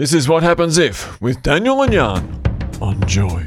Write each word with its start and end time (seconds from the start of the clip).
This 0.00 0.14
is 0.14 0.30
What 0.30 0.42
Happens 0.42 0.78
If 0.78 1.20
with 1.20 1.42
Daniel 1.42 1.82
and 1.82 1.92
Jan 1.92 2.42
on 2.80 3.06
Joy. 3.06 3.44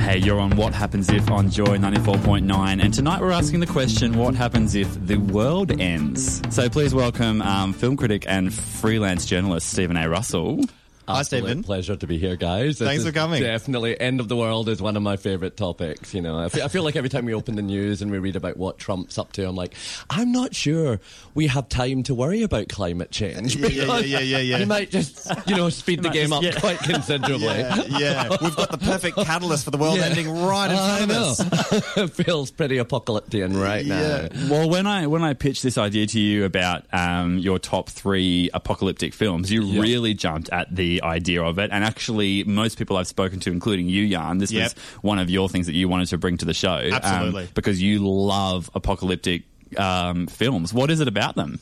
Hey, 0.00 0.18
you're 0.18 0.40
on 0.40 0.56
What 0.56 0.74
Happens 0.74 1.08
If 1.10 1.30
on 1.30 1.52
Joy 1.52 1.78
94.9, 1.78 2.82
and 2.82 2.92
tonight 2.92 3.20
we're 3.20 3.30
asking 3.30 3.60
the 3.60 3.66
question 3.68 4.18
What 4.18 4.34
happens 4.34 4.74
if 4.74 4.92
the 5.06 5.18
world 5.18 5.80
ends? 5.80 6.42
So 6.52 6.68
please 6.68 6.92
welcome 6.92 7.40
um, 7.42 7.74
film 7.74 7.96
critic 7.96 8.24
and 8.26 8.52
freelance 8.52 9.24
journalist 9.24 9.68
Stephen 9.68 9.96
A. 9.96 10.08
Russell. 10.08 10.62
Hi, 11.06 11.20
Absolute 11.20 11.42
Stephen. 11.44 11.62
Pleasure 11.62 11.96
to 11.96 12.06
be 12.06 12.18
here, 12.18 12.36
guys. 12.36 12.78
This 12.78 12.88
Thanks 12.88 13.04
for 13.04 13.12
coming. 13.12 13.42
Definitely, 13.42 14.00
end 14.00 14.20
of 14.20 14.28
the 14.28 14.36
world 14.36 14.68
is 14.68 14.80
one 14.80 14.96
of 14.96 15.02
my 15.02 15.16
favorite 15.16 15.56
topics. 15.56 16.14
You 16.14 16.22
know, 16.22 16.38
I 16.38 16.48
feel, 16.48 16.64
I 16.64 16.68
feel 16.68 16.82
like 16.82 16.96
every 16.96 17.10
time 17.10 17.26
we 17.26 17.34
open 17.34 17.56
the 17.56 17.62
news 17.62 18.00
and 18.02 18.10
we 18.10 18.18
read 18.18 18.36
about 18.36 18.56
what 18.56 18.78
Trump's 18.78 19.18
up 19.18 19.32
to, 19.34 19.46
I'm 19.46 19.54
like, 19.54 19.74
I'm 20.08 20.32
not 20.32 20.54
sure 20.54 21.00
we 21.34 21.46
have 21.48 21.68
time 21.68 22.02
to 22.04 22.14
worry 22.14 22.42
about 22.42 22.68
climate 22.68 23.10
change. 23.10 23.56
Yeah, 23.56 23.68
yeah, 23.68 23.98
yeah, 23.98 24.18
yeah, 24.20 24.38
yeah. 24.38 24.58
He 24.58 24.64
might 24.64 24.90
just, 24.90 25.30
you 25.46 25.56
know, 25.56 25.68
speed 25.70 26.02
the 26.02 26.08
game 26.10 26.30
just- 26.30 26.32
up 26.32 26.42
yeah. 26.42 26.60
quite 26.60 26.78
considerably. 26.78 27.44
Yeah, 27.54 27.82
yeah. 27.98 28.36
We've 28.40 28.56
got 28.56 28.70
the 28.70 28.78
perfect 28.78 29.16
catalyst 29.16 29.64
for 29.64 29.70
the 29.70 29.78
world 29.78 29.98
Yeah. 29.98 30.04
ending 30.06 30.28
right 30.28 30.70
in 30.70 30.76
I 30.76 30.96
front 31.06 31.10
of 31.10 31.16
us. 31.16 31.96
it 31.96 32.10
feels 32.24 32.50
pretty 32.50 32.78
apocalyptic 32.78 33.50
right 33.50 33.84
now. 33.84 34.28
Well, 34.48 34.68
when 34.70 34.86
I 34.86 35.06
when 35.06 35.22
I 35.22 35.34
pitched 35.34 35.62
this 35.62 35.76
idea 35.78 36.06
to 36.06 36.20
you 36.20 36.44
about 36.44 36.84
um, 36.92 37.38
your 37.38 37.58
top 37.58 37.88
three 37.88 38.50
apocalyptic 38.54 39.12
films, 39.14 39.50
you 39.50 39.62
Yeah. 39.64 39.80
really 39.82 40.14
jumped 40.14 40.48
at 40.50 40.74
the 40.74 40.93
idea 41.02 41.42
of 41.42 41.58
it. 41.58 41.70
And 41.72 41.82
actually, 41.84 42.44
most 42.44 42.78
people 42.78 42.96
I've 42.96 43.06
spoken 43.08 43.40
to, 43.40 43.50
including 43.50 43.88
you, 43.88 44.08
Jan, 44.08 44.38
this 44.38 44.52
Yep. 44.52 44.62
was 44.62 44.74
one 45.02 45.18
of 45.18 45.28
your 45.30 45.48
things 45.48 45.66
that 45.66 45.74
you 45.74 45.88
wanted 45.88 46.08
to 46.08 46.18
bring 46.18 46.36
to 46.38 46.44
the 46.44 46.54
show. 46.54 46.76
um, 46.76 46.92
Absolutely. 46.92 47.48
because 47.54 47.80
you 47.82 48.06
love 48.06 48.70
apocalyptic 48.74 49.42
um, 49.78 50.26
films. 50.26 50.72
What 50.72 50.90
is 50.90 51.00
it 51.00 51.08
about 51.08 51.34
them? 51.36 51.58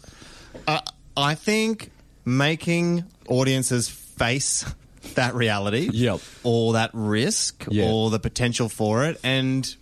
Uh, 0.67 0.81
I 1.17 1.35
think 1.35 1.91
making 2.25 3.05
audiences 3.29 3.89
face 3.89 4.65
that 5.15 5.35
reality 5.35 5.89
Yep. 5.93 6.21
or 6.43 6.75
that 6.75 6.91
risk 6.93 7.67
Yeah. 7.71 7.87
or 7.91 8.11
the 8.11 8.19
potential 8.21 8.69
for 8.69 9.05
it 9.07 9.19
and 9.25 9.75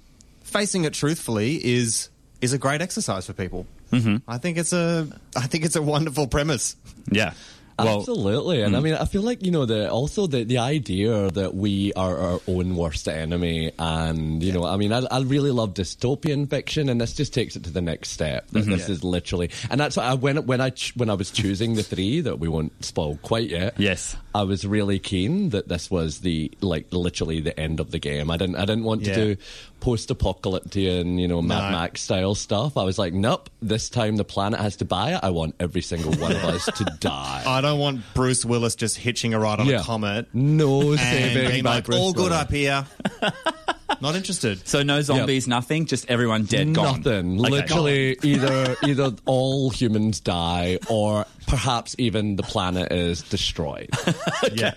facing 0.42 0.84
it 0.84 0.92
truthfully 0.94 1.56
is 1.64 2.08
is 2.40 2.52
a 2.54 2.58
great 2.58 2.80
exercise 2.80 3.26
for 3.26 3.34
people. 3.34 3.66
Mm-hmm. 3.92 4.16
I 4.26 4.38
think 4.38 4.56
it's 4.56 4.72
a 4.72 5.06
I 5.36 5.46
think 5.46 5.64
it's 5.64 5.76
a 5.76 5.82
wonderful 5.82 6.26
premise. 6.26 6.76
Yeah. 7.10 7.34
Well, 7.84 7.98
Absolutely, 8.00 8.62
and 8.62 8.76
I 8.76 8.80
mm. 8.80 8.82
mean, 8.84 8.94
I 8.94 9.04
feel 9.04 9.22
like 9.22 9.44
you 9.44 9.50
know 9.50 9.66
the 9.66 9.90
also 9.90 10.26
the 10.26 10.44
the 10.44 10.58
idea 10.58 11.30
that 11.30 11.54
we 11.54 11.92
are 11.94 12.16
our 12.18 12.40
own 12.48 12.76
worst 12.76 13.08
enemy, 13.08 13.72
and 13.78 14.42
you 14.42 14.52
know, 14.52 14.64
I 14.64 14.76
mean, 14.76 14.92
I, 14.92 15.02
I 15.10 15.20
really 15.20 15.50
love 15.50 15.74
dystopian 15.74 16.48
fiction, 16.48 16.88
and 16.88 17.00
this 17.00 17.14
just 17.14 17.34
takes 17.34 17.56
it 17.56 17.64
to 17.64 17.70
the 17.70 17.80
next 17.80 18.10
step. 18.10 18.48
That 18.50 18.60
mm-hmm. 18.60 18.70
This 18.72 18.88
Yeah. 18.88 18.94
is 18.94 19.04
literally, 19.04 19.50
and 19.70 19.80
that's 19.80 19.96
why 19.96 20.04
I, 20.04 20.14
when 20.14 20.46
when 20.46 20.60
I 20.60 20.72
when 20.96 21.10
I 21.10 21.14
was 21.14 21.30
choosing 21.30 21.74
the 21.74 21.82
three 21.82 22.20
that 22.20 22.38
we 22.38 22.48
won't 22.48 22.84
spoil 22.84 23.18
quite 23.22 23.50
yet. 23.50 23.74
Yes. 23.78 24.16
I 24.34 24.44
was 24.44 24.64
really 24.64 24.98
keen 24.98 25.50
that 25.50 25.68
this 25.68 25.90
was 25.90 26.20
the 26.20 26.50
like 26.60 26.86
literally 26.92 27.40
the 27.40 27.58
end 27.58 27.80
of 27.80 27.90
the 27.90 27.98
game. 27.98 28.30
I 28.30 28.36
didn't 28.36 28.56
I 28.56 28.64
didn't 28.64 28.84
want 28.84 29.02
Yeah. 29.02 29.14
to 29.14 29.34
do 29.34 29.42
post-apocalyptic, 29.80 31.06
you 31.06 31.28
know, 31.28 31.42
Mad 31.42 31.70
No. 31.70 31.78
Max 31.78 32.02
style 32.02 32.34
stuff. 32.34 32.76
I 32.76 32.84
was 32.84 32.98
like, 32.98 33.12
nope, 33.14 33.48
this 33.62 33.88
time 33.88 34.16
the 34.16 34.24
planet 34.24 34.60
has 34.60 34.76
to 34.76 34.84
buy 34.84 35.14
it. 35.14 35.20
I 35.22 35.30
want 35.30 35.54
every 35.60 35.82
single 35.82 36.12
one 36.12 36.32
of 36.32 36.44
us 36.44 36.66
to 36.66 36.84
die. 37.00 37.42
I 37.46 37.60
don't 37.60 37.69
want 37.72 38.02
Bruce 38.14 38.44
Willis 38.44 38.74
just 38.74 38.96
hitching 38.96 39.34
a 39.34 39.38
ride 39.38 39.60
on 39.60 39.66
Yeah. 39.66 39.80
a 39.80 39.82
comet 39.84 40.28
No 40.32 40.92
and 40.92 41.00
saving 41.00 41.50
being 41.50 41.62
by 41.64 41.76
like, 41.76 41.84
Bruce 41.84 41.98
all 41.98 42.12
good 42.12 42.30
Willis. 42.30 42.38
up 42.42 42.50
here. 42.50 42.86
Not 44.00 44.14
interested. 44.14 44.66
so 44.66 44.82
no 44.82 45.02
zombies, 45.02 45.46
nothing, 45.46 45.84
just 45.84 46.08
everyone 46.10 46.44
dead, 46.44 46.72
gone. 46.74 46.98
Nothing. 47.02 47.38
Okay. 47.40 47.50
Literally, 47.50 48.16
either 48.22 48.76
either 48.84 49.10
all 49.26 49.68
humans 49.70 50.20
die, 50.20 50.78
or 50.88 51.26
perhaps 51.46 51.96
even 51.98 52.36
the 52.36 52.42
planet 52.42 52.92
is 52.92 53.22
destroyed. 53.22 53.90
Yeah. 54.54 54.72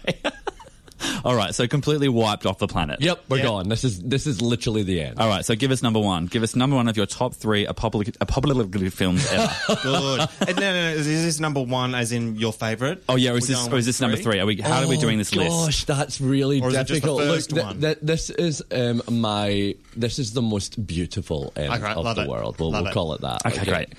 All 1.25 1.35
right, 1.35 1.55
so 1.55 1.67
completely 1.67 2.09
wiped 2.09 2.45
off 2.45 2.57
the 2.57 2.67
planet. 2.67 3.01
yep, 3.01 3.23
we're 3.29 3.37
Yeah. 3.37 3.43
gone. 3.43 3.69
This 3.69 3.83
is 3.83 4.01
this 4.01 4.27
is 4.27 4.41
literally 4.41 4.83
the 4.83 5.01
end. 5.01 5.19
All 5.19 5.27
right, 5.27 5.45
so 5.45 5.55
give 5.55 5.71
us 5.71 5.81
number 5.81 5.99
one. 5.99 6.25
Give 6.27 6.43
us 6.43 6.55
number 6.55 6.75
one 6.75 6.87
of 6.87 6.97
your 6.97 7.05
top 7.05 7.33
three 7.33 7.65
apocalyptic, 7.65 8.15
apocalyptic 8.21 8.91
films 8.93 9.25
ever. 9.31 9.53
Good. 9.83 10.27
And 10.47 10.55
no, 10.57 10.61
no, 10.61 10.73
no. 10.73 10.89
Is 10.95 11.05
this 11.05 11.39
number 11.39 11.61
one 11.63 11.95
as 11.95 12.11
in 12.11 12.35
your 12.35 12.51
favourite? 12.53 13.01
oh 13.09 13.15
yeah, 13.15 13.31
or 13.31 13.37
is 13.37 13.43
We're 13.43 13.47
this 13.47 13.57
going 13.59 13.73
or 13.73 13.77
is 13.77 13.85
with 13.85 13.85
this 13.85 14.01
number 14.01 14.17
three? 14.17 14.39
Are 14.39 14.45
we? 14.45 14.57
How 14.61 14.81
are 14.83 14.87
we 14.87 14.97
Oh, 14.97 15.01
doing 15.01 15.17
this 15.17 15.33
list? 15.33 15.49
Gosh, 15.49 15.83
that's 15.85 16.19
really 16.21 16.61
Or 16.61 16.69
is 16.69 16.73
it 16.75 16.77
just 16.87 16.87
the 16.89 16.93
difficult. 16.95 17.21
first 17.23 17.51
Look, 17.51 17.61
th- 17.61 17.65
one? 17.73 17.81
th- 17.81 17.97
this 18.01 18.29
is 18.29 18.63
um, 18.71 19.01
my 19.09 19.75
this 19.95 20.19
is 20.19 20.33
the 20.33 20.41
most 20.41 20.85
beautiful 20.85 21.53
end 21.55 21.71
Okay, 21.73 21.91
of 21.93 22.03
love 22.03 22.15
the 22.15 22.23
it. 22.23 22.29
world. 22.29 22.59
We'll, 22.59 22.71
Love 22.71 22.81
we'll 22.83 22.91
it. 22.91 22.93
call 22.93 23.13
it 23.13 23.21
that. 23.21 23.45
Okay, 23.45 23.65
great. 23.65 23.89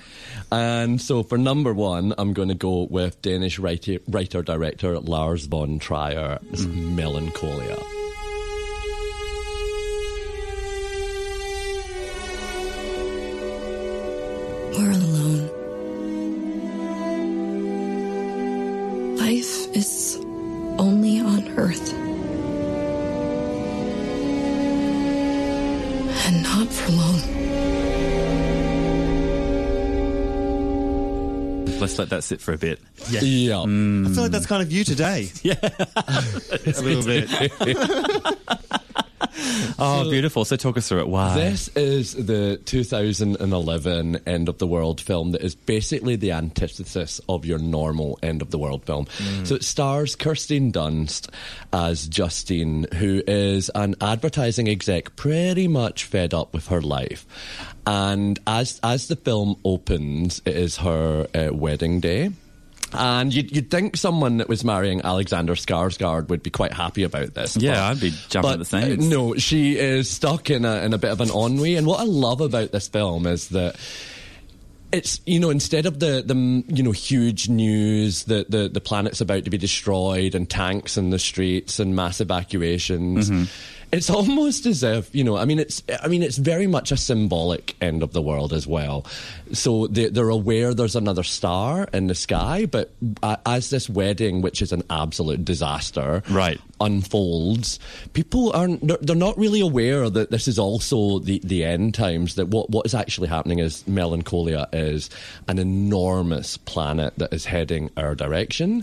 And 0.51 1.01
so 1.01 1.23
for 1.23 1.37
number 1.37 1.73
one, 1.73 2.13
I'm 2.17 2.33
going 2.33 2.49
to 2.49 2.53
go 2.55 2.83
with 2.83 3.21
Danish 3.21 3.57
writer 3.59 3.97
writer 4.07 4.41
director 4.43 4.99
Lars 4.99 5.45
von 5.45 5.79
Trier's 5.79 6.39
Mm. 6.65 6.95
Melancholia. 7.15 7.77
We're 14.75 14.91
alone. 14.91 15.47
Life 19.15 19.73
is 19.73 20.17
only 20.77 21.21
on 21.21 21.47
Earth. 21.57 21.93
And 26.25 26.43
not 26.43 26.67
for 26.67 26.91
long. 26.91 27.21
Let's 31.79 31.97
let 31.97 32.09
that 32.09 32.25
sit 32.25 32.41
for 32.41 32.51
a 32.51 32.57
bit. 32.57 32.81
Yeah. 33.09 33.21
Yeah. 33.21 33.61
I 33.61 33.65
feel 34.13 34.23
like 34.23 34.31
that's 34.31 34.45
kind 34.45 34.61
of 34.61 34.71
you 34.71 34.83
today. 34.83 35.29
Yeah. 35.43 35.55
a 35.61 36.81
little 36.81 37.03
bit. 37.03 37.51
Oh, 39.77 40.09
beautiful. 40.09 40.45
So 40.45 40.55
talk 40.55 40.77
us 40.77 40.87
through 40.87 41.01
it. 41.01 41.07
Why? 41.07 41.35
This 41.35 41.67
is 41.69 42.13
the 42.13 42.57
2011 42.65 44.19
end 44.25 44.49
of 44.49 44.57
the 44.57 44.67
world 44.67 45.01
film 45.01 45.31
that 45.31 45.41
is 45.41 45.55
basically 45.55 46.15
the 46.15 46.31
antithesis 46.31 47.19
of 47.27 47.45
your 47.45 47.59
normal 47.59 48.17
end 48.23 48.41
of 48.41 48.51
the 48.51 48.57
world 48.57 48.85
film. 48.85 49.07
So 49.43 49.55
it 49.55 49.63
stars 49.63 50.15
Kirsten 50.15 50.71
Dunst 50.71 51.29
as 51.73 52.07
Justine, 52.07 52.87
who 52.95 53.21
is 53.27 53.69
an 53.75 53.95
advertising 53.99 54.67
exec 54.69 55.15
pretty 55.15 55.67
much 55.67 56.05
fed 56.05 56.33
up 56.33 56.53
with 56.53 56.67
her 56.67 56.81
life. 56.81 57.25
And 57.85 58.39
as 58.47 58.79
as 58.83 59.07
the 59.07 59.15
film 59.15 59.57
opens, 59.65 60.41
it 60.45 60.55
is 60.55 60.77
her 60.77 61.27
uh, 61.35 61.53
wedding 61.53 61.99
day. 61.99 62.31
And 62.97 63.33
you'd, 63.33 63.55
you'd 63.55 63.69
think 63.71 63.97
someone 63.97 64.37
that 64.37 64.49
was 64.49 64.63
marrying 64.63 65.01
Alexander 65.03 65.55
Skarsgård 65.55 66.29
would 66.29 66.43
be 66.43 66.49
quite 66.49 66.73
happy 66.73 67.03
about 67.03 67.33
this. 67.33 67.55
Yeah, 67.57 67.73
but- 67.73 67.81
I'd 67.83 67.99
be 68.01 68.13
jumping 68.29 68.51
at 68.51 68.59
the 68.59 68.65
uh, 68.77 69.09
no, 69.09 69.35
she 69.35 69.77
is 69.77 70.09
stuck 70.09 70.49
in 70.49 70.65
a 70.65 70.77
in 70.83 70.93
a 70.93 70.97
bit 70.97 71.11
of 71.11 71.21
an 71.21 71.29
ennui. 71.29 71.75
And 71.75 71.85
what 71.87 71.99
I 71.99 72.03
love 72.03 72.41
about 72.41 72.71
this 72.71 72.87
film 72.87 73.25
is 73.27 73.49
that 73.49 73.75
it's 74.91 75.19
you 75.25 75.39
know 75.39 75.49
instead 75.49 75.85
of 75.85 75.99
the 75.99 76.23
the 76.25 76.35
you 76.73 76.83
know 76.83 76.91
huge 76.91 77.49
news 77.49 78.25
that 78.25 78.49
the 78.49 78.69
the 78.69 78.79
planet's 78.79 79.19
about 79.19 79.43
to 79.43 79.49
be 79.49 79.57
destroyed 79.57 80.35
and 80.35 80.49
tanks 80.49 80.95
in 80.95 81.09
the 81.09 81.19
streets 81.19 81.79
and 81.79 81.95
mass 81.95 82.21
evacuations. 82.21 83.29
It's 83.95 84.09
almost 84.09 84.65
as 84.65 84.83
if 84.83 85.13
you 85.15 85.23
know. 85.23 85.37
I 85.37 85.45
mean, 85.45 85.59
it's. 85.59 85.81
I 86.03 86.07
mean, 86.07 86.21
it's 86.23 86.37
very 86.37 86.67
much 86.67 86.91
a 86.91 86.97
symbolic 86.97 87.75
end 87.81 88.03
of 88.03 88.11
the 88.13 88.21
world 88.21 88.51
as 88.53 88.67
well. 88.67 89.05
So 89.53 89.87
they, 89.87 90.09
they're 90.09 90.29
aware 90.29 90.73
there's 90.73 90.95
another 90.95 91.23
star 91.23 91.87
in 91.93 92.07
the 92.07 92.15
sky, 92.15 92.65
but 92.65 92.91
as 93.45 93.69
this 93.69 93.89
wedding, 93.89 94.41
which 94.41 94.61
is 94.61 94.71
an 94.71 94.83
absolute 94.89 95.45
disaster, 95.45 96.23
Right. 96.29 96.59
unfolds, 96.81 97.79
people 98.13 98.51
aren't 98.53 98.85
they're 99.05 99.15
not 99.15 99.37
really 99.37 99.61
aware 99.61 100.09
that 100.09 100.31
this 100.31 100.47
is 100.47 100.59
also 100.59 101.19
the, 101.19 101.39
the 101.43 101.63
end 101.63 101.93
times. 101.93 102.35
That 102.35 102.47
what, 102.49 102.69
what 102.69 102.85
is 102.85 102.93
actually 102.95 103.27
happening 103.29 103.59
is 103.59 103.87
Melancholia 103.87 104.67
is 104.73 105.09
an 105.47 105.59
enormous 105.59 106.57
planet 106.57 107.13
that 107.17 107.33
is 107.33 107.45
heading 107.45 107.89
our 107.97 108.15
direction. 108.15 108.81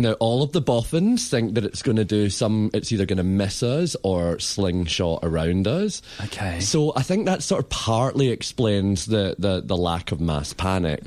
Now, 0.00 0.12
all 0.14 0.42
of 0.42 0.52
the 0.52 0.60
boffins 0.60 1.28
think 1.28 1.54
that 1.54 1.64
it's 1.64 1.82
going 1.82 1.96
to 1.96 2.04
do 2.04 2.30
some, 2.30 2.70
it's 2.72 2.90
either 2.90 3.06
going 3.06 3.18
to 3.18 3.22
miss 3.22 3.62
us 3.62 3.96
or 4.02 4.38
slingshot 4.38 5.20
around 5.22 5.68
us. 5.68 6.00
Okay. 6.24 6.60
So 6.60 6.92
I 6.96 7.02
think 7.02 7.26
that 7.26 7.42
sort 7.42 7.62
of 7.62 7.68
partly 7.68 8.28
explains 8.28 9.06
the, 9.06 9.36
the, 9.38 9.60
the 9.60 9.76
lack 9.76 10.12
of 10.12 10.20
mass 10.20 10.52
panic. 10.52 11.02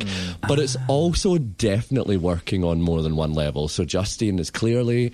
But 0.48 0.60
it's 0.60 0.76
ah. 0.76 0.86
also 0.88 1.38
definitely 1.38 2.18
working 2.18 2.64
on 2.64 2.82
more 2.82 3.02
than 3.02 3.16
one 3.16 3.34
level. 3.34 3.68
So 3.68 3.84
Justine 3.84 4.40
is 4.40 4.52
clearly 4.52 5.14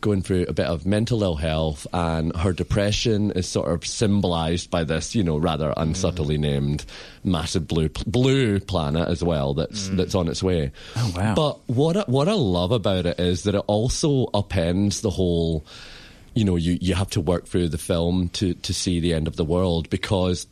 going 0.00 0.22
through 0.22 0.46
a 0.48 0.52
bit 0.52 0.66
of 0.66 0.86
mental 0.86 1.22
ill 1.22 1.36
health 1.36 1.86
and 1.92 2.34
her 2.36 2.52
depression 2.52 3.30
is 3.32 3.48
sort 3.48 3.70
of 3.70 3.86
symbolized 3.86 4.70
by 4.70 4.84
this, 4.84 5.14
you 5.14 5.22
know, 5.22 5.36
rather 5.36 5.70
mm. 5.70 5.74
unsubtly 5.76 6.38
named 6.38 6.84
massive 7.24 7.68
blue 7.68 7.88
blue 8.06 8.60
planet 8.60 9.08
as 9.08 9.22
well 9.22 9.54
that's 9.54 9.88
mm. 9.88 9.96
that's 9.96 10.14
on 10.14 10.28
its 10.28 10.42
way. 10.42 10.72
Oh, 10.96 11.12
wow. 11.16 11.34
But 11.34 11.58
what 11.68 11.96
I, 11.96 12.00
what 12.02 12.28
I 12.28 12.32
love 12.32 12.72
about 12.72 13.06
it 13.06 13.20
is 13.20 13.44
that 13.44 13.54
it 13.54 13.64
also 13.66 14.26
upends 14.28 15.02
the 15.02 15.10
whole 15.10 15.64
you 16.34 16.44
know 16.44 16.56
you 16.56 16.78
you 16.80 16.94
have 16.94 17.10
to 17.10 17.20
work 17.20 17.46
through 17.46 17.68
the 17.68 17.78
film 17.78 18.28
to 18.30 18.54
to 18.54 18.72
see 18.72 19.00
the 19.00 19.14
end 19.14 19.26
of 19.26 19.36
the 19.36 19.44
world 19.44 19.90
because 19.90 20.46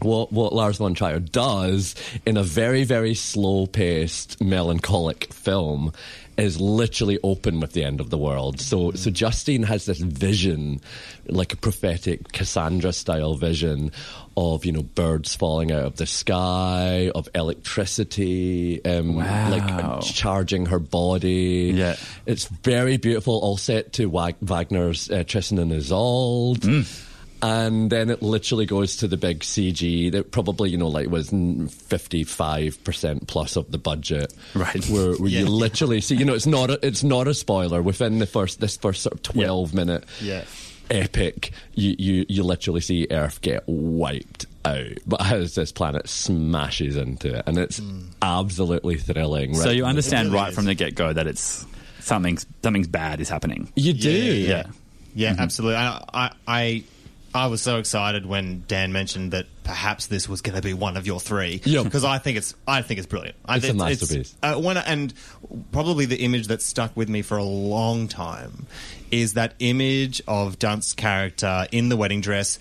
what 0.00 0.32
what 0.32 0.52
Lars 0.52 0.78
von 0.78 0.94
Trier 0.94 1.20
does 1.20 1.94
in 2.26 2.36
a 2.36 2.42
very 2.42 2.84
very 2.84 3.14
slow 3.14 3.66
paced 3.66 4.40
melancholic 4.42 5.32
film 5.32 5.92
is 6.36 6.60
literally 6.60 7.16
open 7.22 7.60
with 7.60 7.74
the 7.74 7.84
end 7.84 8.00
of 8.00 8.10
the 8.10 8.18
world. 8.18 8.60
So 8.60 8.90
so 8.92 9.10
Justine 9.10 9.62
has 9.62 9.86
this 9.86 10.00
vision, 10.00 10.80
like 11.28 11.52
a 11.52 11.56
prophetic 11.56 12.32
Cassandra 12.32 12.92
style 12.92 13.34
vision 13.36 13.92
of 14.36 14.64
you 14.64 14.72
know 14.72 14.82
birds 14.82 15.34
falling 15.36 15.70
out 15.70 15.84
of 15.84 15.96
the 15.96 16.06
sky, 16.06 17.10
of 17.14 17.28
electricity, 17.36 18.84
um, 18.84 19.14
Wow. 19.14 19.50
like 19.50 20.02
charging 20.02 20.66
her 20.66 20.78
body. 20.80 21.72
Yeah. 21.74 21.96
it's 22.26 22.46
very 22.46 22.96
beautiful. 22.96 23.38
All 23.38 23.56
set 23.56 23.92
to 23.94 24.06
Wag- 24.06 24.36
Wagner's 24.42 25.10
uh, 25.10 25.22
Tristan 25.24 25.58
and 25.60 25.72
Isolde. 25.72 26.60
Mm. 26.62 27.10
And 27.44 27.90
then 27.90 28.08
it 28.08 28.22
literally 28.22 28.64
goes 28.64 28.96
to 28.96 29.06
the 29.06 29.18
big 29.18 29.40
CG 29.40 30.10
that 30.12 30.30
probably, 30.30 30.70
you 30.70 30.78
know, 30.78 30.88
like 30.88 31.10
was 31.10 31.28
55% 31.28 33.26
plus 33.26 33.56
of 33.56 33.70
the 33.70 33.76
budget. 33.76 34.32
Right. 34.54 34.82
Where, 34.88 35.12
where 35.16 35.28
Yeah. 35.28 35.40
you 35.40 35.48
literally 35.48 36.00
see, 36.00 36.16
you 36.16 36.24
know, 36.24 36.32
it's 36.32 36.46
not 36.46 36.70
a, 36.70 36.78
it's 36.86 37.04
not 37.04 37.28
a 37.28 37.34
spoiler 37.34 37.82
within 37.82 38.18
the 38.18 38.24
first, 38.24 38.60
this 38.60 38.78
first 38.78 39.02
sort 39.02 39.12
of 39.12 39.22
12 39.22 39.74
minute 39.74 40.06
Yeah. 40.22 40.44
epic, 40.90 41.52
you, 41.74 41.94
you, 41.98 42.24
you 42.30 42.42
literally 42.44 42.80
see 42.80 43.08
Earth 43.10 43.42
get 43.42 43.62
wiped 43.66 44.46
out. 44.64 44.96
But 45.06 45.20
as 45.30 45.54
this 45.54 45.70
planet 45.70 46.08
smashes 46.08 46.96
into 46.96 47.36
it, 47.36 47.42
and 47.46 47.58
it's 47.58 47.76
hmm. 47.76 48.04
absolutely 48.22 48.96
thrilling. 48.96 49.54
So 49.54 49.68
you 49.68 49.84
understand 49.84 50.28
really 50.28 50.38
right 50.40 50.48
is. 50.48 50.54
from 50.54 50.64
the 50.64 50.74
get 50.74 50.94
go 50.94 51.12
that 51.12 51.26
it's 51.26 51.66
something's 52.00 52.46
something's 52.62 52.88
bad 52.88 53.20
is 53.20 53.28
happening. 53.28 53.70
You 53.76 53.92
do. 53.92 54.10
Yeah. 54.10 54.66
Yeah, 55.14 55.32
mm-hmm. 55.32 55.42
absolutely. 55.42 55.76
I, 55.76 56.04
I, 56.12 56.30
I, 56.48 56.84
I 57.34 57.48
was 57.48 57.60
so 57.60 57.78
excited 57.78 58.24
when 58.26 58.62
Dan 58.68 58.92
mentioned 58.92 59.32
that 59.32 59.46
perhaps 59.64 60.06
this 60.06 60.28
was 60.28 60.40
going 60.40 60.54
to 60.54 60.62
be 60.62 60.72
one 60.72 60.96
of 60.96 61.06
your 61.06 61.18
three. 61.18 61.60
Yep. 61.64 61.84
because 61.84 62.04
I 62.04 62.18
think 62.18 62.38
it's, 62.38 62.54
I 62.66 62.82
think 62.82 62.98
it's 62.98 63.08
brilliant. 63.08 63.36
I 63.44 63.56
It's 63.56 63.68
a 63.68 63.74
masterpiece. 63.74 64.36
uh, 64.42 64.54
when, 64.54 64.76
and 64.76 65.12
probably 65.72 66.06
the 66.06 66.16
image 66.22 66.46
that 66.46 66.62
stuck 66.62 66.96
with 66.96 67.08
me 67.08 67.22
for 67.22 67.36
a 67.36 67.44
long 67.44 68.06
time 68.06 68.66
is 69.10 69.34
that 69.34 69.54
image 69.58 70.22
of 70.28 70.58
Dunst's 70.58 70.92
character 70.92 71.66
in 71.72 71.88
the 71.88 71.96
wedding 71.96 72.20
dress. 72.20 72.58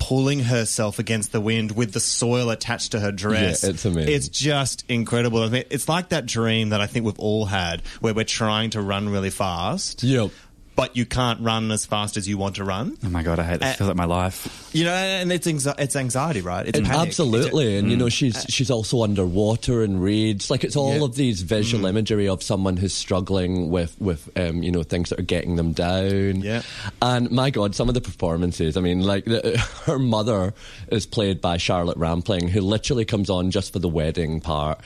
Pulling 0.00 0.38
herself 0.38 1.00
against 1.00 1.32
the 1.32 1.40
wind 1.40 1.72
with 1.72 1.92
the 1.92 1.98
soil 1.98 2.50
attached 2.50 2.92
to 2.92 3.00
her 3.00 3.10
dress. 3.10 3.64
Yeah, 3.64 3.70
it's 3.70 3.84
amazing. 3.84 4.14
It's 4.14 4.28
just 4.28 4.84
incredible. 4.88 5.42
I 5.42 5.48
mean, 5.48 5.64
it's 5.70 5.88
like 5.88 6.10
that 6.10 6.24
dream 6.24 6.68
that 6.68 6.80
I 6.80 6.86
think 6.86 7.04
we've 7.04 7.18
all 7.18 7.46
had 7.46 7.80
where 7.98 8.14
we're 8.14 8.24
trying 8.24 8.70
to 8.70 8.80
run 8.80 9.08
really 9.08 9.30
fast 9.30 10.04
Yep. 10.04 10.30
But 10.78 10.96
you 10.96 11.04
can't 11.04 11.40
run 11.40 11.72
as 11.72 11.84
fast 11.84 12.16
as 12.16 12.28
you 12.28 12.38
want 12.38 12.54
to 12.56 12.62
run. 12.64 12.96
Oh 13.04 13.08
my 13.10 13.24
god, 13.24 13.40
I 13.40 13.42
hate 13.44 13.58
this. 13.58 13.66
Uh, 13.66 13.70
I 13.70 13.74
feel 13.74 13.86
like 13.88 13.96
my 13.96 14.04
life. 14.04 14.70
You 14.72 14.84
know, 14.84 14.94
and 14.94 15.32
it's 15.32 15.46
anxi- 15.48 15.74
it's 15.78 15.96
anxiety, 15.96 16.40
right? 16.40 16.66
It's 16.68 16.78
It- 16.78 16.84
panic. 16.84 17.08
absolutely, 17.08 17.76
and 17.78 17.90
you 17.90 17.96
know 17.96 18.08
she's 18.08 18.46
she's 18.48 18.70
also 18.70 19.02
underwater 19.02 19.82
and 19.82 20.00
reads 20.00 20.50
like 20.50 20.62
it's 20.62 20.76
all 20.76 20.94
Yeah. 20.98 21.04
of 21.04 21.16
these 21.16 21.42
visual 21.42 21.84
imagery 21.86 22.28
of 22.28 22.44
someone 22.44 22.76
who's 22.76 22.94
struggling 22.94 23.70
with 23.70 23.96
with 24.00 24.30
um, 24.38 24.62
you 24.62 24.70
know 24.70 24.84
things 24.84 25.10
that 25.10 25.18
are 25.18 25.22
getting 25.24 25.56
them 25.56 25.72
down. 25.72 26.42
Yeah. 26.42 26.62
and 27.02 27.30
my 27.32 27.50
God, 27.50 27.74
some 27.74 27.88
of 27.88 27.94
the 27.94 28.00
performances. 28.00 28.76
I 28.76 28.80
mean, 28.80 29.00
like 29.02 29.24
the, 29.24 29.58
her 29.86 29.98
mother 29.98 30.54
is 30.92 31.06
played 31.06 31.40
by 31.40 31.56
Charlotte 31.56 31.98
Rampling, 31.98 32.46
who 32.48 32.60
literally 32.60 33.04
comes 33.04 33.28
on 33.30 33.50
just 33.50 33.72
for 33.72 33.80
the 33.80 33.88
wedding 33.88 34.40
part. 34.40 34.78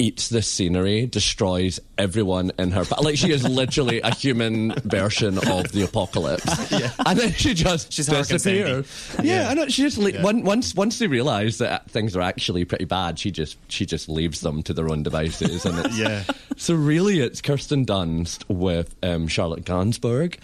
Eats 0.00 0.30
the 0.30 0.40
scenery, 0.40 1.04
destroys 1.06 1.78
everyone 1.98 2.52
in 2.58 2.70
her. 2.70 2.84
Like 3.02 3.18
she 3.18 3.30
is 3.32 3.46
literally 3.46 4.00
a 4.00 4.14
human 4.14 4.72
version 4.82 5.36
of 5.36 5.70
the 5.72 5.82
apocalypse, 5.84 6.70
yeah. 6.72 6.90
and 7.04 7.18
then 7.18 7.32
she 7.32 7.52
just 7.52 7.92
She's 7.92 8.06
disappears. 8.06 8.86
Yeah, 9.22 9.42
Yeah. 9.44 9.48
I 9.50 9.54
know. 9.54 9.68
She 9.68 9.82
just 9.82 9.98
le- 9.98 10.12
Yeah. 10.12 10.22
once 10.22 10.74
once 10.74 10.98
they 10.98 11.06
realise 11.06 11.58
that 11.58 11.90
things 11.90 12.16
are 12.16 12.22
actually 12.22 12.64
pretty 12.64 12.86
bad, 12.86 13.18
she 13.18 13.30
just 13.30 13.58
she 13.70 13.84
just 13.84 14.08
leaves 14.08 14.40
them 14.40 14.62
to 14.64 14.72
their 14.72 14.88
own 14.88 15.02
devices, 15.02 15.66
and 15.66 15.78
it's, 15.84 15.98
Yeah. 15.98 16.24
So 16.56 16.74
really, 16.74 17.20
it's 17.20 17.42
Kirsten 17.42 17.84
Dunst 17.84 18.44
with 18.48 18.94
um, 19.02 19.28
Charlotte 19.28 19.64
Gainsbourg 19.66 20.36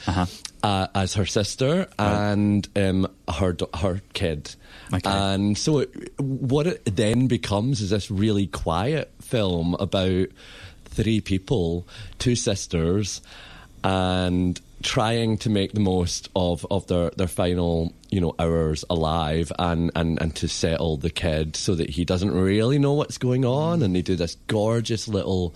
uh, 0.67 0.89
as 0.97 1.15
her 1.15 1.27
sister 1.27 1.87
and 1.97 2.69
um, 2.75 3.07
her 3.29 3.57
her 3.73 4.01
kid. 4.15 4.53
Okay. 4.93 5.01
And 5.09 5.57
so 5.57 5.79
it, 5.79 6.21
what 6.21 6.67
it 6.67 6.85
then 6.85 7.29
becomes 7.29 7.81
is 7.81 7.91
this 7.91 8.11
really 8.11 8.49
quiet 8.49 9.13
film 9.21 9.75
about 9.75 10.27
three 10.87 11.21
people, 11.21 11.87
two 12.19 12.35
sisters, 12.35 13.23
and 13.85 14.61
trying 14.83 15.39
to 15.39 15.51
make 15.51 15.73
the 15.73 15.81
most 15.81 16.31
of, 16.35 16.67
of 16.69 16.89
their, 16.89 17.11
their 17.11 17.29
final 17.29 17.93
you 18.11 18.21
know 18.21 18.35
hours 18.41 18.85
alive 18.91 19.53
and, 19.61 19.93
and, 19.95 20.21
and 20.21 20.35
to 20.35 20.49
settle 20.49 20.97
the 20.97 21.11
kid 21.11 21.55
so 21.55 21.77
that 21.77 21.91
he 21.91 22.05
doesn't 22.05 22.33
really 22.33 22.79
know 22.79 22.93
what's 22.93 23.19
going 23.19 23.45
on 23.45 23.83
and 23.83 23.95
they 23.95 24.03
do 24.03 24.17
this 24.17 24.37
gorgeous 24.49 25.07
little 25.07 25.55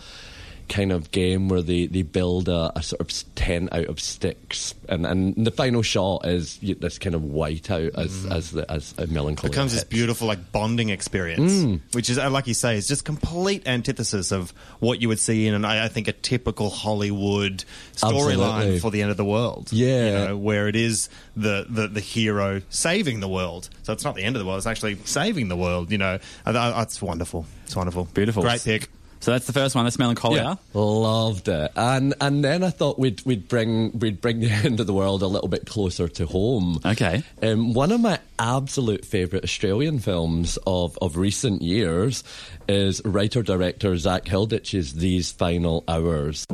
kind 0.70 0.92
of 0.92 1.10
game 1.10 1.48
where 1.50 1.60
they, 1.60 1.86
they 1.86 2.02
build 2.02 2.48
a, 2.48 2.72
a 2.74 2.82
sort 2.82 3.00
of 3.00 3.34
tent 3.34 3.68
out 3.72 3.86
of 3.86 4.00
sticks 4.00 4.74
and, 4.90 5.06
and 5.06 5.46
the 5.46 5.50
final 5.50 5.82
shot 5.82 6.26
is 6.26 6.58
this 6.58 6.98
kind 6.98 7.14
of 7.14 7.22
whiteout 7.22 7.94
as 7.96 8.24
mm. 8.24 8.34
as 8.34 8.50
the, 8.50 8.70
as 8.70 8.94
a 8.98 9.06
melancholy 9.06 9.50
becomes 9.50 9.72
this 9.72 9.84
beautiful 9.84 10.26
like 10.26 10.52
bonding 10.52 10.88
experience, 10.88 11.52
mm. 11.52 11.80
which 11.92 12.10
is 12.10 12.18
uh, 12.18 12.28
like 12.28 12.46
you 12.46 12.54
say, 12.54 12.76
is 12.76 12.88
just 12.88 13.04
complete 13.04 13.66
antithesis 13.66 14.32
of 14.32 14.50
what 14.80 15.00
you 15.00 15.08
would 15.08 15.20
see 15.20 15.46
in, 15.46 15.54
an, 15.54 15.64
I 15.64 15.84
I 15.84 15.88
think, 15.88 16.08
a 16.08 16.12
typical 16.12 16.70
Hollywood 16.70 17.64
storyline 17.94 18.80
for 18.80 18.90
the 18.90 19.02
end 19.02 19.10
of 19.10 19.16
the 19.16 19.24
world. 19.24 19.72
Yeah. 19.72 20.06
you 20.06 20.28
know, 20.28 20.36
where 20.36 20.68
it 20.68 20.76
is 20.76 21.08
the, 21.36 21.66
the 21.68 21.86
the 21.88 22.00
hero 22.00 22.62
saving 22.70 23.20
the 23.20 23.28
world. 23.28 23.70
So 23.82 23.92
it's 23.92 24.04
not 24.04 24.16
the 24.16 24.24
end 24.24 24.36
of 24.36 24.40
the 24.40 24.46
world; 24.46 24.58
it's 24.58 24.66
actually 24.66 24.96
saving 25.04 25.48
the 25.48 25.56
world. 25.56 25.92
You 25.92 25.98
know, 25.98 26.18
I, 26.44 26.50
I, 26.50 26.82
it's 26.82 27.00
wonderful. 27.00 27.46
It's 27.64 27.76
wonderful. 27.76 28.06
Beautiful. 28.06 28.42
Great 28.42 28.62
pick. 28.62 28.88
So 29.20 29.32
that's 29.32 29.46
the 29.46 29.52
first 29.52 29.74
one. 29.74 29.84
That's 29.84 29.98
Melancholia. 29.98 30.58
Yeah, 30.74 30.80
loved 30.80 31.48
it, 31.48 31.72
and 31.76 32.14
and 32.22 32.42
then 32.42 32.64
I 32.64 32.70
thought 32.70 32.98
we'd 32.98 33.20
we'd 33.26 33.48
bring 33.48 33.98
we'd 33.98 34.20
bring 34.20 34.40
the 34.40 34.50
end 34.64 34.80
of 34.80 34.86
the 34.86 34.94
world 34.94 35.22
a 35.22 35.26
little 35.26 35.48
bit 35.48 35.66
closer 35.66 36.08
to 36.08 36.26
home. 36.26 36.80
Okay. 36.84 37.22
um, 37.42 37.74
one 37.74 37.92
of 37.92 38.00
my 38.00 38.18
absolute 38.38 39.04
favourite 39.04 39.44
Australian 39.44 39.98
films 39.98 40.58
of 40.66 40.96
of 41.02 41.18
recent 41.18 41.60
years 41.60 42.24
is 42.66 43.02
writer 43.04 43.42
director 43.42 43.94
Zach 43.98 44.24
Hilditch's 44.24 44.94
These 44.94 45.30
Final 45.32 45.84
Hours. 45.86 46.46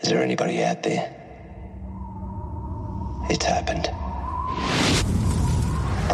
Is 0.00 0.10
there 0.10 0.22
anybody 0.22 0.62
out 0.62 0.82
there? 0.82 1.14
It's 3.30 3.44
happened. 3.44 3.88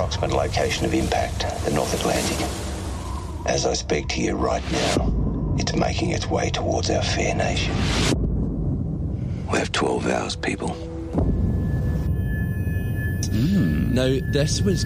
Approximate 0.04 0.32
location 0.36 0.84
of 0.84 0.92
impact, 0.92 1.46
the 1.64 1.70
North 1.70 1.94
Atlantic. 1.94 2.36
As 3.46 3.64
I 3.64 3.72
speak 3.72 4.06
to 4.08 4.20
you 4.20 4.34
right 4.36 4.62
now, 4.70 5.54
it's 5.58 5.74
making 5.74 6.10
its 6.10 6.26
way 6.26 6.50
towards 6.50 6.90
our 6.90 7.02
fair 7.02 7.34
nation. 7.34 7.74
We 9.50 9.56
have 9.58 9.72
12 9.72 10.06
hours, 10.08 10.36
people. 10.36 10.68
Hmm. 13.32 13.94
Now, 13.94 14.18
this 14.30 14.60
was 14.60 14.84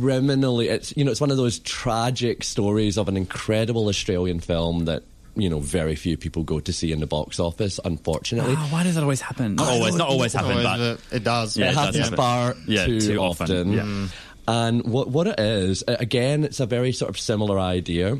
criminally. 0.00 0.68
It's 0.70 0.92
you 0.96 1.04
know, 1.04 1.12
it's 1.12 1.20
one 1.20 1.30
of 1.30 1.36
those 1.36 1.60
tragic 1.60 2.42
stories 2.42 2.98
of 2.98 3.06
an 3.08 3.16
incredible 3.16 3.86
Australian 3.86 4.40
film 4.40 4.86
that 4.86 5.04
you 5.36 5.48
know 5.48 5.60
very 5.60 5.94
few 5.94 6.16
people 6.16 6.42
go 6.42 6.58
to 6.58 6.72
see 6.72 6.90
in 6.90 6.98
the 6.98 7.06
box 7.06 7.38
office. 7.38 7.78
Unfortunately, 7.84 8.54
Oh, 8.56 8.66
why 8.70 8.82
does 8.82 8.96
that 8.96 9.02
always 9.04 9.20
happen? 9.20 9.54
Not 9.54 9.68
always, 9.68 9.94
not 9.94 10.08
always 10.08 10.32
happen, 10.32 10.50
Always, 10.50 10.64
but 10.66 10.80
uh, 10.80 10.96
it 11.12 11.22
does. 11.22 11.56
Yeah, 11.56 11.66
it 11.66 11.68
it 11.70 11.74
does 11.74 11.84
happens 11.84 12.04
happen. 12.04 12.16
far 12.16 12.56
Yeah, 12.66 12.86
too, 12.86 13.00
too 13.00 13.18
often. 13.18 13.44
often. 13.44 13.72
Yeah. 13.72 13.82
Hmm. 13.82 14.06
And 14.48 14.82
what 14.84 15.08
what 15.08 15.26
it 15.26 15.38
is 15.38 15.84
again, 15.86 16.42
it's 16.42 16.58
a 16.58 16.64
very 16.64 16.90
sort 16.90 17.10
of 17.10 17.18
similar 17.20 17.58
idea. 17.60 18.18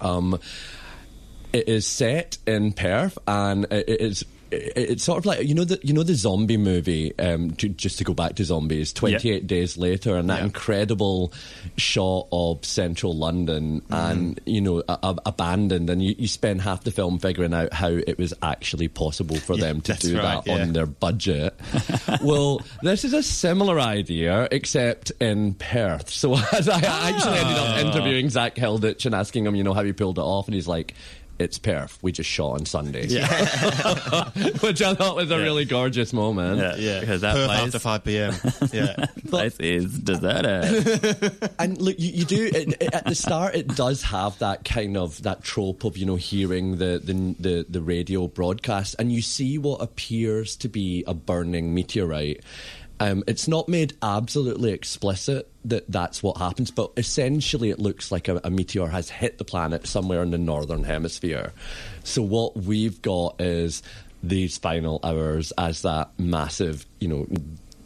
Um, 0.00 0.38
it 1.52 1.68
is 1.68 1.84
set 1.84 2.38
in 2.46 2.72
Perth, 2.72 3.18
and 3.26 3.66
it 3.72 4.00
is. 4.00 4.24
It- 4.50 4.72
It's 4.90 5.04
sort 5.04 5.18
of 5.18 5.26
like 5.26 5.46
you 5.46 5.54
know 5.54 5.64
the 5.64 5.78
you 5.82 5.92
know 5.94 6.02
the 6.02 6.14
zombie 6.14 6.56
movie. 6.56 7.16
Um, 7.18 7.54
ju- 7.56 7.68
just 7.70 7.98
to 7.98 8.04
go 8.04 8.14
back 8.14 8.36
to 8.36 8.44
zombies, 8.44 8.92
Twenty 8.92 9.30
Eight 9.30 9.46
Days 9.46 9.76
Later, 9.76 10.16
and 10.16 10.30
that 10.30 10.38
Yeah. 10.38 10.44
incredible 10.46 11.32
shot 11.76 12.28
of 12.32 12.64
central 12.64 13.16
London, 13.16 13.82
and 13.90 14.40
you 14.46 14.60
know 14.60 14.82
a, 14.88 14.98
a- 15.02 15.16
abandoned, 15.26 15.90
and 15.90 16.02
you, 16.02 16.14
you 16.18 16.28
spend 16.28 16.60
half 16.62 16.84
the 16.84 16.90
film 16.90 17.18
figuring 17.18 17.52
out 17.54 17.72
how 17.72 17.88
it 17.90 18.18
was 18.18 18.32
actually 18.42 18.88
possible 18.88 19.36
for 19.36 19.54
Yeah, 19.56 19.60
them 19.66 19.80
to 19.82 19.94
do 19.94 20.16
right, 20.16 20.44
that 20.44 20.46
yeah. 20.46 20.62
on 20.62 20.72
their 20.72 20.86
budget. 20.86 21.54
well, 22.22 22.62
this 22.82 23.04
is 23.04 23.12
a 23.12 23.22
similar 23.22 23.78
idea, 23.80 24.48
except 24.50 25.10
in 25.20 25.54
Perth. 25.54 26.10
So 26.10 26.34
as 26.52 26.68
I 26.68 26.78
actually 26.80 27.38
ended 27.38 27.56
up 27.56 27.78
interviewing 27.78 28.30
Zach 28.30 28.56
Hilditch 28.56 29.06
and 29.06 29.14
asking 29.14 29.46
him, 29.46 29.54
you 29.56 29.64
know, 29.64 29.74
how 29.74 29.82
he 29.84 29.92
pulled 29.92 30.18
it 30.18 30.22
off, 30.22 30.46
and 30.46 30.54
he's 30.54 30.68
like. 30.68 30.94
It's 31.38 31.58
Perth. 31.58 31.98
We 32.02 32.10
just 32.12 32.28
shot 32.28 32.52
on 32.58 32.66
Sunday. 32.66 33.02
Which 33.08 34.82
I 34.82 34.94
thought 34.94 35.14
was 35.16 35.30
a 35.30 35.36
Yeah. 35.36 35.42
really 35.42 35.64
gorgeous 35.64 36.12
moment. 36.12 36.58
yeah, 36.58 36.74
Yeah, 36.76 37.00
because 37.00 37.20
that 37.20 37.34
Perth 37.34 37.46
place, 37.46 37.60
after 37.60 37.78
five 37.78 38.04
p.m. 38.04 38.34
Yeah, 38.72 39.06
place 39.28 39.56
is 39.60 39.98
deserted. 39.98 41.50
And 41.58 41.80
look, 41.80 41.98
you, 41.98 42.10
you 42.10 42.24
do 42.24 42.44
it, 42.46 42.82
it- 42.82 42.94
at 42.94 43.04
the 43.04 43.14
start. 43.14 43.54
It 43.54 43.68
does 43.68 44.02
have 44.04 44.38
that 44.40 44.64
kind 44.64 44.96
of 44.96 45.22
that 45.22 45.42
trope 45.42 45.84
of 45.84 45.96
you 45.96 46.06
know 46.06 46.16
hearing 46.16 46.78
the, 46.78 47.00
the 47.02 47.12
the 47.38 47.66
the 47.68 47.82
radio 47.82 48.26
broadcast, 48.28 48.96
and 48.98 49.12
you 49.12 49.22
see 49.22 49.58
what 49.58 49.80
appears 49.80 50.56
to 50.56 50.68
be 50.68 51.04
a 51.06 51.14
burning 51.14 51.74
meteorite. 51.74 52.42
Um, 53.00 53.22
it's 53.26 53.46
not 53.46 53.68
made 53.68 53.94
absolutely 54.02 54.72
explicit 54.72 55.48
that 55.66 55.90
that's 55.90 56.22
what 56.22 56.36
happens, 56.38 56.70
but 56.70 56.90
essentially 56.96 57.70
it 57.70 57.78
looks 57.78 58.10
like 58.10 58.26
a, 58.28 58.40
a 58.42 58.50
meteor 58.50 58.88
has 58.88 59.08
hit 59.08 59.38
the 59.38 59.44
planet 59.44 59.86
somewhere 59.86 60.22
in 60.22 60.30
the 60.32 60.38
northern 60.38 60.82
hemisphere. 60.84 61.52
So 62.04 62.22
what 62.22 62.56
we've 62.56 63.00
got 63.02 63.40
is 63.40 63.82
these 64.22 64.58
final 64.58 64.98
hours 65.04 65.52
as 65.56 65.82
that 65.82 66.10
massive, 66.18 66.86
you 66.98 67.06
know, 67.08 67.26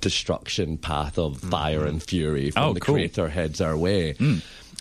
destruction 0.00 0.78
path 0.78 1.19
of 1.19 1.38
fire 1.38 1.85
and 1.87 2.02
fury 2.02 2.50
from 2.50 2.62
Oh, 2.62 2.73
the 2.73 2.81
cool. 2.81 2.95
crater 2.95 3.28
heads 3.28 3.61
our 3.61 3.76
way. 3.76 4.14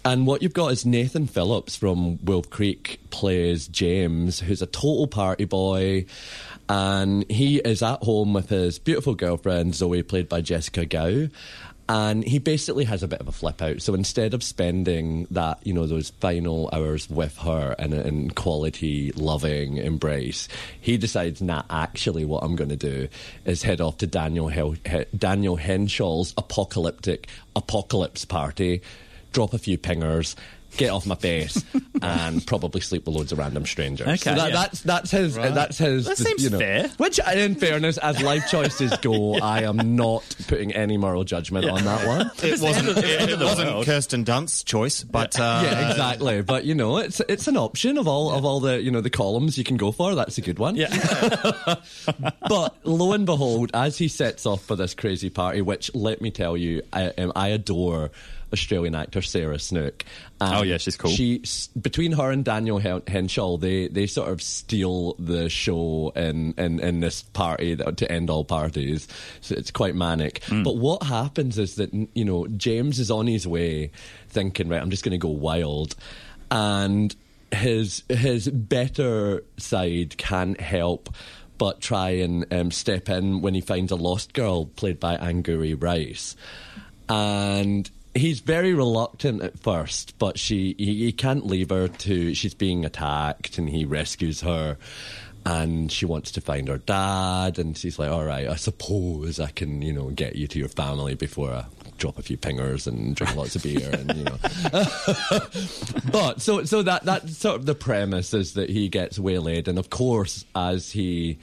And 0.04 0.26
what 0.26 0.42
you've 0.42 0.54
got 0.54 0.72
is 0.72 0.84
Nathan 0.86 1.28
Phillips 1.28 1.76
from 1.76 2.24
Wolf 2.26 2.50
Creek 2.50 3.00
plays 3.12 3.68
James, 3.68 4.40
who's 4.40 4.62
a 4.64 4.66
total 4.66 5.06
party 5.08 5.46
boy. 5.46 6.06
And 6.72 7.30
he 7.30 7.58
is 7.58 7.84
at 7.84 8.02
home 8.02 8.32
with 8.32 8.48
his 8.48 8.80
beautiful 8.80 9.14
girlfriend, 9.14 9.76
Zoe, 9.76 10.04
played 10.04 10.30
by 10.30 10.40
Jessica 10.40 10.86
Gao. 10.86 11.28
And 11.90 12.24
he 12.24 12.40
basically 12.40 12.86
has 12.86 13.04
a 13.04 13.10
bit 13.10 13.20
of 13.20 13.28
a 13.28 13.34
flip 13.34 13.62
out. 13.62 13.82
So 13.82 13.94
instead 13.94 14.34
of 14.34 14.42
spending 14.42 15.28
that, 15.32 15.60
you 15.68 15.74
know, 15.74 15.86
those 15.86 16.12
final 16.22 16.70
hours 16.72 17.10
with 17.10 17.38
her 17.40 17.76
in, 17.78 17.92
in 17.92 18.30
quality, 18.30 19.12
loving 19.12 19.76
embrace, 19.76 20.48
he 20.80 20.96
decides, 20.96 21.42
nah, 21.42 21.64
actually, 21.70 22.24
what 22.24 22.42
I'm 22.42 22.56
going 22.56 22.70
to 22.70 22.78
do 22.78 23.10
is 23.44 23.64
head 23.64 23.82
off 23.82 23.98
to 23.98 24.08
Daniel, 24.08 24.48
Hel- 24.48 24.78
He- 24.88 25.06
Daniel 25.18 25.58
Henshaw's 25.58 26.34
apocalyptic 26.38 27.28
apocalypse 27.54 28.24
party 28.24 28.82
drop 29.34 29.54
a 29.54 29.58
few 29.58 29.78
pingers, 29.78 30.36
get 30.78 30.90
off 30.90 31.06
my 31.06 31.16
face, 31.16 31.64
and 32.02 32.46
probably 32.46 32.82
sleep 32.82 33.06
with 33.06 33.16
loads 33.16 33.32
of 33.32 33.38
random 33.38 33.66
strangers. 33.66 34.08
Okay, 34.08 34.18
so 34.18 34.36
that, 34.36 34.50
yeah. 34.50 34.56
that's 34.56 34.82
that's 34.82 35.12
his. 35.12 35.36
That's 35.36 35.78
his. 35.78 36.06
That 36.06 36.18
just, 36.18 36.28
seems 36.28 36.44
you 36.44 36.50
know, 36.50 36.60
fair. 36.60 36.90
Which, 36.98 37.20
in 37.20 37.56
fairness, 37.56 37.98
as 37.98 38.22
life 38.22 38.50
choices 38.50 38.96
go, 38.98 39.36
I 39.42 39.64
am 39.64 39.96
not 39.96 40.24
putting 40.48 40.74
any 40.74 40.98
moral 40.98 41.24
judgment 41.24 41.70
on 41.70 41.84
that 41.84 42.08
one. 42.08 42.32
It 42.42 42.60
wasn't, 42.60 42.98
it, 42.98 43.30
it 43.30 43.40
wasn't 43.40 43.72
world. 43.72 43.86
Kirsten 43.86 44.24
Dunst's 44.24 44.64
choice, 44.64 45.04
but 45.04 45.40
uh, 45.40 45.62
yeah, 45.64 45.90
exactly. 45.90 46.42
But 46.42 46.66
you 46.66 46.76
know, 46.76 46.98
it's 46.98 47.20
it's 47.22 47.48
an 47.48 47.56
option 47.56 47.98
of 47.98 48.08
all 48.08 48.32
of 48.32 48.46
all 48.46 48.60
the 48.60 48.82
you 48.82 48.92
know 48.92 49.02
the 49.02 49.10
columns 49.10 49.58
you 49.58 49.64
can 49.64 49.78
go 49.78 49.92
for. 49.92 50.16
That's 50.16 50.38
a 50.38 50.42
good 50.42 50.60
one. 50.60 50.76
Yeah. 50.76 50.90
but 52.48 52.76
lo 52.84 53.14
and 53.14 53.26
behold, 53.26 53.72
as 53.74 53.98
he 53.98 54.08
sets 54.08 54.46
off 54.46 54.64
for 54.64 54.76
this 54.76 54.94
crazy 54.94 55.30
party, 55.30 55.62
which 55.62 55.94
let 55.94 56.22
me 56.22 56.32
tell 56.32 56.58
you, 56.58 56.82
I, 56.92 57.08
um, 57.18 57.32
I 57.36 57.50
adore 57.50 58.12
Australian 58.54 58.96
actor 58.96 59.22
Sarah 59.22 59.60
Snook. 59.60 60.06
And 60.40 60.56
Oh, 60.56 60.62
yeah, 60.64 60.78
she's 60.78 60.98
cool. 60.98 61.12
She 61.12 61.44
between 61.80 62.12
her 62.14 62.32
and 62.32 62.44
Daniel 62.44 62.80
Hen- 62.80 63.04
Henshaw, 63.08 63.58
they 63.58 63.88
they 63.88 64.08
sort 64.08 64.30
of 64.30 64.42
steal 64.42 65.16
the 65.20 65.50
show 65.50 66.12
in 66.16 66.54
in, 66.58 66.80
in 66.80 67.00
this 67.00 67.22
party 67.22 67.76
that, 67.76 67.98
to 67.98 68.12
end 68.12 68.30
all 68.30 68.44
parties. 68.44 69.08
So 69.42 69.56
it's 69.56 69.72
quite 69.72 69.96
manic. 69.96 70.44
Hmm. 70.46 70.64
But 70.64 70.78
what 70.78 71.04
happens 71.04 71.58
is 71.58 71.76
that 71.76 71.94
you 71.94 72.26
know 72.26 72.48
James 72.48 73.00
is 73.00 73.12
on 73.12 73.28
his 73.28 73.48
way, 73.48 73.92
thinking, 74.30 74.70
right, 74.70 74.82
I'm 74.82 74.90
just 74.90 75.04
going 75.04 75.12
to 75.12 75.18
go 75.18 75.30
wild, 75.30 75.96
and 76.50 77.16
his 77.52 78.04
his 78.10 78.48
better 78.50 79.44
side 79.58 80.18
can't 80.18 80.60
help 80.60 81.10
but 81.58 81.80
try 81.80 82.10
and 82.10 82.52
um, 82.52 82.72
step 82.72 83.08
in 83.08 83.42
when 83.42 83.54
he 83.54 83.62
finds 83.62 83.92
a 83.92 83.96
lost 83.96 84.34
girl 84.34 84.66
played 84.66 85.00
by 85.00 85.16
Angourie 85.16 85.76
Rice, 85.76 86.36
and 87.08 87.90
he's 88.14 88.40
very 88.40 88.74
reluctant 88.74 89.42
at 89.42 89.60
first, 89.60 90.18
but 90.20 90.38
she 90.38 90.76
he, 90.78 91.06
he 91.06 91.12
can't 91.12 91.46
leave 91.46 91.70
her 91.70 91.88
to 91.88 92.34
she's 92.34 92.54
being 92.54 92.86
attacked, 92.86 93.58
and 93.58 93.70
he 93.70 93.86
rescues 93.86 94.42
her. 94.42 94.78
And 95.44 95.92
she 95.92 96.06
wants 96.06 96.34
to 96.34 96.42
find 96.42 96.68
her 96.68 96.78
dad, 96.78 97.58
and 97.58 97.76
she's 97.76 97.98
like, 97.98 98.12
"All 98.12 98.24
right, 98.24 98.48
I 98.48 98.58
suppose 98.58 99.40
I 99.40 99.50
can, 99.50 99.82
you 99.82 99.92
know, 99.92 100.12
get 100.12 100.36
you 100.36 100.46
to 100.48 100.60
your 100.60 100.68
family 100.68 101.16
before 101.16 101.52
I 101.52 101.66
drop 101.98 102.20
a 102.20 102.22
few 102.22 102.38
pingers 102.38 102.86
and 102.86 103.16
drink 103.16 103.36
lots 103.36 103.56
of 103.56 103.64
beer, 103.64 103.90
and 103.92 104.16
you 104.16 104.24
know." 104.24 104.38
but 106.12 106.42
so 106.42 106.64
so 106.66 106.84
that 106.84 107.06
that's 107.06 107.38
sort 107.38 107.56
of 107.56 107.66
the 107.66 107.74
premise 107.74 108.36
is 108.36 108.54
that 108.54 108.70
he 108.70 108.88
gets 108.88 109.18
waylaid, 109.18 109.68
and 109.68 109.80
of 109.80 109.90
course, 109.90 110.46
as 110.54 110.92
he 110.92 111.40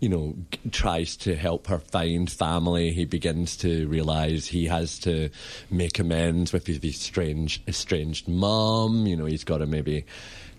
you 0.00 0.08
know 0.08 0.36
tries 0.70 1.16
to 1.16 1.34
help 1.36 1.66
her 1.68 1.78
find 1.78 2.30
family, 2.30 2.92
he 2.92 3.04
begins 3.04 3.56
to 3.58 3.88
realize 3.88 4.46
he 4.46 4.66
has 4.66 4.98
to 5.00 5.30
make 5.70 5.98
amends 5.98 6.52
with 6.52 6.66
his, 6.66 6.78
his 6.82 6.98
strange 6.98 7.62
estranged 7.66 8.28
mum. 8.28 9.06
You 9.06 9.16
know, 9.16 9.24
he's 9.24 9.44
got 9.44 9.58
to 9.58 9.66
maybe 9.66 10.04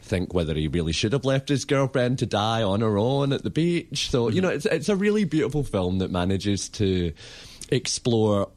think 0.02 0.34
whether 0.34 0.56
he 0.56 0.68
really 0.68 0.94
should 0.94 1.14
have 1.14 1.26
left 1.26 1.50
his 1.50 1.66
girlfriend 1.66 2.20
to 2.20 2.26
die 2.26 2.64
on 2.64 2.82
her 2.82 2.98
own 2.98 3.34
at 3.34 3.44
the 3.44 3.50
beach. 3.50 4.10
So 4.10 4.30
you 4.30 4.36
mm-hmm. 4.36 4.42
know, 4.42 4.50
it's 4.50 4.66
it's 4.66 4.90
a 4.90 4.96
really 4.96 5.26
beautiful 5.26 5.64
film 5.64 6.00
that 6.00 6.12
manages 6.12 6.70
to 6.70 7.14
explore 7.70 8.50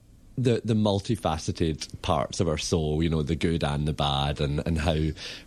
the 0.42 0.62
the 0.64 0.74
multifaceted 0.74 1.86
parts 2.02 2.40
of 2.40 2.48
our 2.48 2.58
soul, 2.58 3.02
you 3.02 3.08
know, 3.10 3.22
the 3.22 3.36
good 3.36 3.62
and 3.64 3.86
the 3.86 3.92
bad, 3.92 4.40
and, 4.40 4.62
and 4.66 4.78
how 4.78 4.96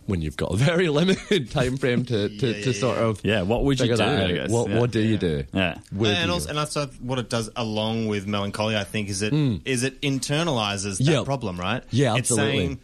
when 0.06 0.22
you've 0.22 0.36
got 0.36 0.52
a 0.52 0.56
very 0.56 0.88
limited 1.00 1.50
time 1.50 1.76
frame 1.76 2.04
to, 2.06 2.28
to, 2.28 2.62
to 2.62 2.72
sort 2.74 2.98
of 2.98 3.20
Yeah, 3.24 3.42
what 3.42 3.64
would 3.64 3.80
you 3.80 3.86
do, 3.88 3.96
that 3.96 4.26
I 4.30 4.32
guess? 4.32 4.50
What 4.50 4.70
Yeah. 4.70 4.78
what 4.80 4.90
do 4.90 5.00
you 5.00 5.18
do? 5.18 5.44
Yeah. 5.52 5.78
Where 5.92 6.14
do 6.14 6.16
and 6.20 6.26
you 6.28 6.32
also, 6.34 6.48
and 6.50 6.58
that's 6.58 6.76
what 7.00 7.18
it 7.18 7.28
does 7.28 7.50
along 7.56 8.08
with 8.08 8.26
melancholy. 8.26 8.76
I 8.76 8.84
think 8.84 9.08
is 9.08 9.22
it 9.22 9.32
is 9.64 9.82
it 9.82 10.00
internalizes 10.00 10.98
that 10.98 11.04
Yeah. 11.04 11.24
problem, 11.24 11.58
right? 11.58 11.82
Yeah, 11.90 12.14
absolutely. 12.14 12.18
it's 12.18 12.30
absolutely. 12.30 12.58
saying 12.58 12.78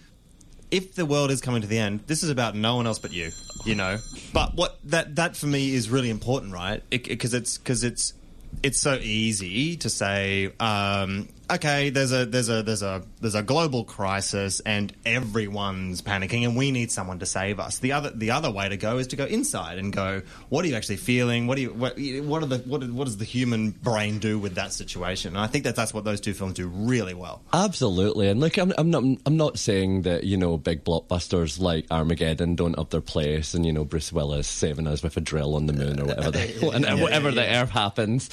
if 0.70 0.94
the 0.94 1.04
world 1.04 1.30
is 1.32 1.40
coming 1.40 1.62
to 1.62 1.68
the 1.68 1.78
end, 1.78 2.00
this 2.06 2.22
is 2.22 2.30
about 2.30 2.54
no 2.54 2.76
one 2.76 2.86
else 2.86 2.98
but 3.00 3.12
you. 3.12 3.30
You 3.64 3.74
know, 3.74 3.98
but 4.32 4.54
what 4.54 4.78
that 4.84 5.16
that 5.16 5.36
for 5.36 5.46
me 5.46 5.74
is 5.74 5.90
really 5.90 6.08
important, 6.10 6.52
right? 6.52 6.82
Because 6.90 7.34
it's 7.34 7.58
because 7.58 7.84
it's 7.84 8.14
it's 8.62 8.80
so 8.80 8.94
easy 8.94 9.76
to 9.76 9.90
say, 9.90 10.50
um, 10.58 11.28
okay, 11.50 11.90
there's 11.90 12.12
a 12.12 12.26
there's 12.26 12.48
a 12.48 12.62
there's 12.62 12.82
a 12.82 13.02
there's 13.20 13.34
a 13.34 13.42
global 13.42 13.84
crisis 13.84 14.60
and 14.60 14.92
everyone's 15.04 16.02
panicking 16.02 16.44
and 16.44 16.56
we 16.56 16.70
need 16.70 16.90
someone 16.90 17.18
to 17.18 17.26
save 17.26 17.60
us. 17.60 17.78
The 17.78 17.92
other 17.92 18.10
the 18.10 18.30
other 18.30 18.50
way 18.50 18.68
to 18.68 18.76
go 18.76 18.98
is 18.98 19.08
to 19.08 19.16
go 19.16 19.24
inside 19.24 19.78
and 19.78 19.92
go, 19.92 20.22
what 20.48 20.64
are 20.64 20.68
you 20.68 20.74
actually 20.76 20.96
feeling? 20.96 21.46
What 21.46 21.56
do 21.56 21.62
you 21.62 21.72
what, 21.72 21.98
what 22.24 22.42
are 22.42 22.46
the 22.46 22.58
what, 22.58 22.88
what 22.90 23.04
does 23.04 23.16
the 23.16 23.24
human 23.24 23.70
brain 23.70 24.18
do 24.18 24.38
with 24.38 24.54
that 24.54 24.72
situation? 24.72 25.34
And 25.34 25.38
I 25.38 25.46
think 25.46 25.64
that 25.64 25.76
that's 25.76 25.92
what 25.92 26.04
those 26.04 26.20
two 26.20 26.34
films 26.34 26.54
do 26.54 26.68
really 26.68 27.14
well. 27.14 27.42
Absolutely, 27.52 28.28
and 28.28 28.40
look, 28.40 28.56
I'm, 28.56 28.72
I'm 28.78 28.90
not 28.90 29.02
I'm 29.26 29.36
not 29.36 29.58
saying 29.58 30.02
that 30.02 30.24
you 30.24 30.36
know 30.36 30.56
big 30.56 30.84
blockbusters 30.84 31.60
like 31.60 31.86
Armageddon 31.90 32.54
don't 32.54 32.78
have 32.78 32.90
their 32.90 33.00
place, 33.00 33.54
and 33.54 33.66
you 33.66 33.72
know 33.72 33.84
Bruce 33.84 34.12
Willis 34.12 34.48
saving 34.48 34.86
us 34.86 35.02
with 35.02 35.16
a 35.16 35.20
drill 35.20 35.54
on 35.54 35.66
the 35.66 35.72
moon 35.72 36.00
or 36.00 36.06
whatever 36.06 36.30
the, 36.30 36.70
and 36.88 37.00
whatever 37.02 37.30
the 37.30 37.46
earth 37.46 37.70
happens. 37.70 38.30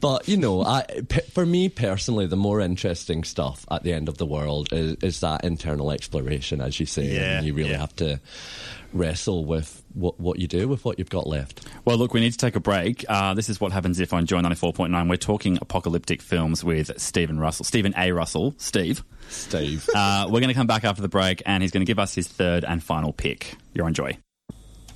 But 0.00 0.28
you 0.28 0.36
know, 0.36 0.62
I, 0.62 0.84
p- 1.08 1.20
for 1.32 1.44
me 1.46 1.68
personally, 1.68 2.26
the 2.26 2.36
more 2.36 2.60
interesting 2.60 3.24
stuff 3.24 3.64
at 3.70 3.82
the 3.82 3.92
end 3.92 4.08
of 4.08 4.18
the 4.18 4.26
world 4.26 4.68
is, 4.72 4.96
is 5.02 5.20
that 5.20 5.44
internal 5.44 5.90
exploration, 5.90 6.60
as 6.60 6.78
you 6.78 6.86
say, 6.86 7.06
Yeah, 7.14 7.38
and 7.38 7.46
you 7.46 7.54
really 7.54 7.70
yeah. 7.70 7.78
have 7.78 7.96
to 7.96 8.20
wrestle 8.92 9.44
with 9.44 9.82
what 9.94 10.18
what 10.20 10.38
you 10.38 10.46
do 10.46 10.68
with 10.68 10.84
what 10.84 10.98
you've 10.98 11.10
got 11.10 11.26
left. 11.26 11.66
Well, 11.84 11.96
look, 11.96 12.14
we 12.14 12.20
need 12.20 12.32
to 12.32 12.38
take 12.38 12.56
a 12.56 12.60
break. 12.60 13.04
Uh, 13.08 13.34
this 13.34 13.48
is 13.48 13.60
what 13.60 13.72
happens 13.72 13.98
if 14.00 14.12
on 14.12 14.26
Joy 14.26 14.40
94.9 14.40 15.08
we're 15.10 15.16
talking 15.16 15.58
apocalyptic 15.60 16.20
films 16.22 16.62
with 16.62 16.98
Stephen 17.00 17.38
Russell, 17.40 17.64
Stephen 17.64 17.94
A. 17.96 18.12
Russell, 18.12 18.54
Steve. 18.58 19.02
Steve. 19.28 19.88
Uh, 19.94 20.26
we're 20.30 20.40
going 20.40 20.48
to 20.48 20.54
come 20.54 20.66
back 20.68 20.84
after 20.84 21.02
the 21.02 21.08
break 21.08 21.42
and 21.46 21.62
he's 21.62 21.72
going 21.72 21.84
to 21.84 21.90
give 21.90 21.98
us 21.98 22.14
his 22.14 22.28
third 22.28 22.64
and 22.64 22.82
final 22.82 23.12
pick. 23.12 23.56
You're 23.74 23.86
on 23.86 23.94
Joy. 23.94 24.16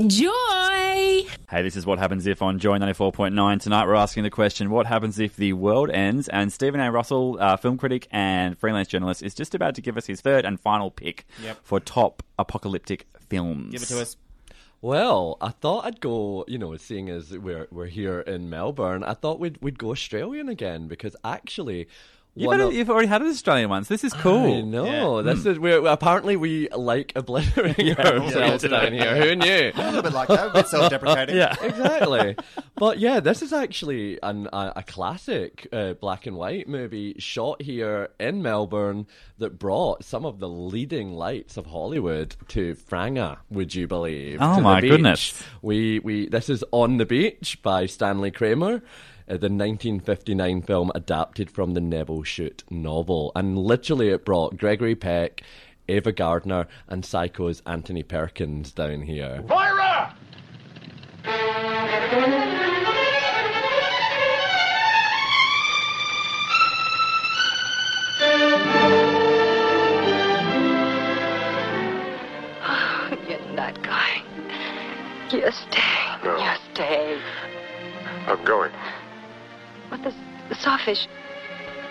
Joy! 0.06 1.26
Hey, 1.50 1.62
this 1.62 1.76
is 1.76 1.84
what 1.84 1.98
happens 1.98 2.26
if 2.26 2.40
on 2.40 2.58
Joy 2.58 2.78
94.9. 2.78 3.60
Tonight 3.60 3.86
we're 3.86 3.94
asking 3.94 4.22
the 4.22 4.30
question, 4.30 4.70
what 4.70 4.86
happens 4.86 5.18
if 5.18 5.36
the 5.36 5.52
world 5.52 5.90
ends? 5.90 6.26
And 6.28 6.50
Stephen 6.50 6.80
A. 6.80 6.90
Russell, 6.90 7.36
uh, 7.38 7.56
film 7.58 7.76
critic 7.76 8.08
and 8.10 8.56
freelance 8.58 8.88
journalist, 8.88 9.22
is 9.22 9.34
just 9.34 9.54
about 9.54 9.74
to 9.74 9.82
give 9.82 9.98
us 9.98 10.06
his 10.06 10.22
third 10.22 10.46
and 10.46 10.58
final 10.58 10.90
pick 10.90 11.26
Yep. 11.42 11.58
for 11.62 11.80
top 11.80 12.22
apocalyptic 12.38 13.06
films. 13.28 13.72
Give 13.72 13.82
it 13.82 13.86
to 13.86 14.00
us. 14.00 14.16
Well, 14.80 15.36
I 15.42 15.50
thought 15.50 15.84
I'd 15.84 16.00
go. 16.00 16.46
You 16.48 16.56
know, 16.56 16.74
seeing 16.76 17.10
as 17.10 17.36
we're 17.36 17.66
we're 17.70 17.84
here 17.86 18.20
in 18.20 18.48
Melbourne, 18.48 19.04
I 19.04 19.12
thought 19.12 19.38
we'd 19.38 19.58
we'd 19.60 19.78
go 19.78 19.90
Australian 19.90 20.48
again 20.48 20.88
because 20.88 21.14
actually, 21.22 21.88
You've, 22.36 22.52
had 22.52 22.60
of- 22.60 22.72
you've 22.72 22.88
already 22.88 23.08
had 23.08 23.22
an 23.22 23.28
Australian 23.28 23.68
once. 23.70 23.88
This 23.88 24.04
is 24.04 24.12
cool. 24.14 24.54
I 24.54 24.60
know. 24.60 25.20
This 25.22 25.44
is 25.44 25.58
where 25.58 25.84
apparently 25.84 26.36
we 26.36 26.68
like 26.70 27.12
obliterating 27.16 27.90
ourselves 27.98 28.62
down 28.62 28.92
here. 28.92 29.16
Who 29.16 29.34
knew? 29.36 29.72
A 29.74 29.84
little 29.86 30.02
bit 30.02 30.12
like 30.12 30.28
that, 30.28 30.46
a 30.46 30.50
bit 30.50 30.68
self-deprecating. 30.68 31.36
Yeah. 31.36 31.54
exactly. 31.60 32.36
But 32.76 32.98
yeah, 32.98 33.18
this 33.20 33.42
is 33.42 33.52
actually 33.52 34.18
an, 34.22 34.48
a, 34.52 34.72
a 34.76 34.82
classic 34.84 35.66
uh, 35.72 35.94
black 35.94 36.26
and 36.26 36.36
white 36.36 36.68
movie 36.68 37.16
shot 37.18 37.60
here 37.62 38.10
in 38.20 38.42
Melbourne 38.42 39.06
that 39.38 39.58
brought 39.58 40.04
some 40.04 40.24
of 40.24 40.38
the 40.38 40.48
leading 40.48 41.12
lights 41.12 41.56
of 41.56 41.66
Hollywood 41.66 42.36
to 42.48 42.74
Franga. 42.76 43.38
Would 43.50 43.74
you 43.74 43.86
believe? 43.88 44.38
Oh 44.40 44.50
To 44.50 44.56
the 44.56 44.62
my 44.62 44.80
beach. 44.80 44.90
goodness. 44.92 45.42
We 45.62 45.98
we 45.98 46.28
this 46.28 46.48
is 46.48 46.64
On 46.70 46.96
the 46.96 47.06
Beach 47.06 47.58
by 47.62 47.86
Stanley 47.86 48.30
Kramer. 48.30 48.82
Uh, 49.30 49.34
the 49.34 49.46
1959 49.46 50.62
film 50.62 50.90
adapted 50.92 51.48
from 51.52 51.74
the 51.74 51.80
Nevil 51.80 52.24
Shute 52.24 52.64
novel. 52.68 53.30
And 53.36 53.56
literally, 53.56 54.08
it 54.08 54.24
brought 54.24 54.56
Gregory 54.56 54.96
Peck, 54.96 55.44
Ava 55.88 56.10
Gardner, 56.10 56.66
and 56.88 57.04
Psycho's 57.04 57.62
Anthony 57.64 58.02
Perkins 58.02 58.72
down 58.72 59.02
here. 59.02 59.44
Moira! 59.48 60.16
Oh, 72.66 73.16
you're 73.28 73.52
not 73.52 73.80
going. 73.84 74.24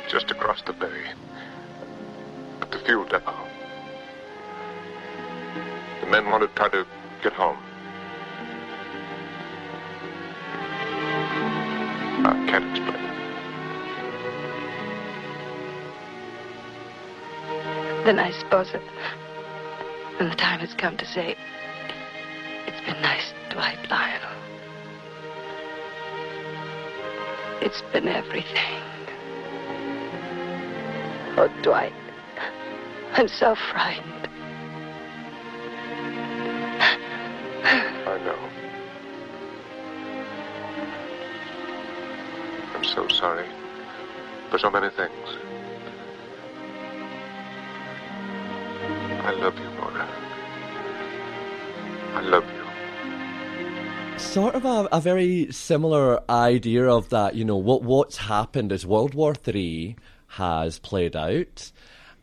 Just 0.10 0.32
across 0.32 0.62
the 0.63 0.74
bay. 0.74 1.04
At 2.62 2.72
the 2.72 2.80
fuel 2.80 3.06
depot. 3.06 3.48
The 6.01 6.08
men 6.08 6.25
want 6.25 6.42
to 6.42 6.48
try 6.56 6.68
to 6.70 6.86
get 7.22 7.34
home. 7.34 7.60
I 12.25 12.46
can't 12.50 12.66
explain. 12.72 13.04
Then 18.06 18.18
I 18.18 18.32
suppose 18.32 18.72
that 18.72 18.82
when 20.18 20.30
the 20.30 20.36
time 20.36 20.60
has 20.62 20.74
come 20.74 20.98
to 20.98 21.06
say, 21.06 21.36
it's 22.66 22.82
been 22.82 23.00
nice, 23.04 23.32
Dwight 23.51 23.78
Lionel. 23.92 24.30
It's 27.62 27.84
been 27.94 28.08
everything. 28.08 28.99
Oh, 31.41 31.48
Dwight, 31.62 31.93
I'm 33.13 33.29
so 33.29 33.55
frightened. 33.72 34.27
I 37.63 38.17
know. 38.25 38.50
I'm 42.75 42.84
so 42.84 43.08
sorry 43.08 43.48
for 44.50 44.60
so 44.60 44.69
many 44.69 44.89
things. 44.89 45.13
I 49.24 49.31
love 49.31 49.58
you, 49.60 49.69
Mona. 49.79 50.10
I 52.15 52.22
love 52.22 52.43
you. 52.43 54.19
sort 54.19 54.55
of 54.55 54.65
a, 54.65 54.89
a 54.91 55.00
very 55.00 55.48
similar 55.53 56.19
idea 56.29 56.86
of 56.89 57.08
that. 57.12 57.36
You 57.36 57.46
know, 57.46 57.55
what 57.55 57.81
what's 57.81 58.17
happened 58.17 58.74
is 58.74 58.86
World 58.86 59.13
War 59.13 59.34
Three 59.34 59.96
has 60.29 60.79
played 60.79 61.15
out, 61.15 61.71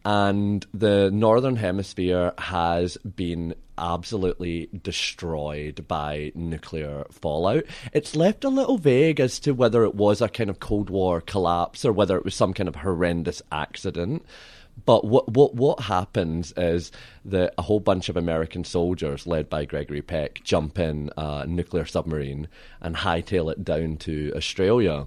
and 0.04 0.64
the 0.72 1.10
Northern 1.10 1.56
Hemisphere 1.56 2.32
has 2.38 2.96
been 2.98 3.54
absolutely 3.78 4.68
destroyed 4.82 5.86
by 5.86 6.32
nuclear 6.34 7.04
fallout. 7.10 7.64
It's 7.92 8.16
left 8.16 8.44
a 8.44 8.48
little 8.48 8.78
vague 8.78 9.20
as 9.20 9.38
to 9.40 9.52
whether 9.52 9.84
it 9.84 9.94
was 9.94 10.20
a 10.20 10.28
kind 10.28 10.48
of 10.50 10.60
Cold 10.60 10.90
War 10.90 11.20
collapse 11.20 11.84
or 11.84 11.92
whether 11.92 12.16
it 12.16 12.25
was 12.25 12.34
some 12.34 12.54
kind 12.54 12.68
of 12.68 12.76
horrendous 12.76 13.42
accident. 13.52 14.25
But 14.84 15.04
what 15.04 15.28
what 15.32 15.54
what 15.54 15.80
happens 15.80 16.52
is 16.56 16.92
that 17.25 17.54
a 17.56 17.62
whole 17.62 17.80
bunch 17.80 18.08
of 18.08 18.16
American 18.16 18.62
soldiers, 18.62 19.26
led 19.26 19.48
by 19.48 19.64
Gregory 19.64 20.02
Peck, 20.02 20.42
jump 20.44 20.78
in 20.78 21.10
a 21.16 21.46
nuclear 21.46 21.86
submarine 21.86 22.48
and 22.80 22.94
hightail 22.94 23.50
it 23.50 23.64
down 23.64 23.96
to 23.98 24.32
Australia. 24.36 25.06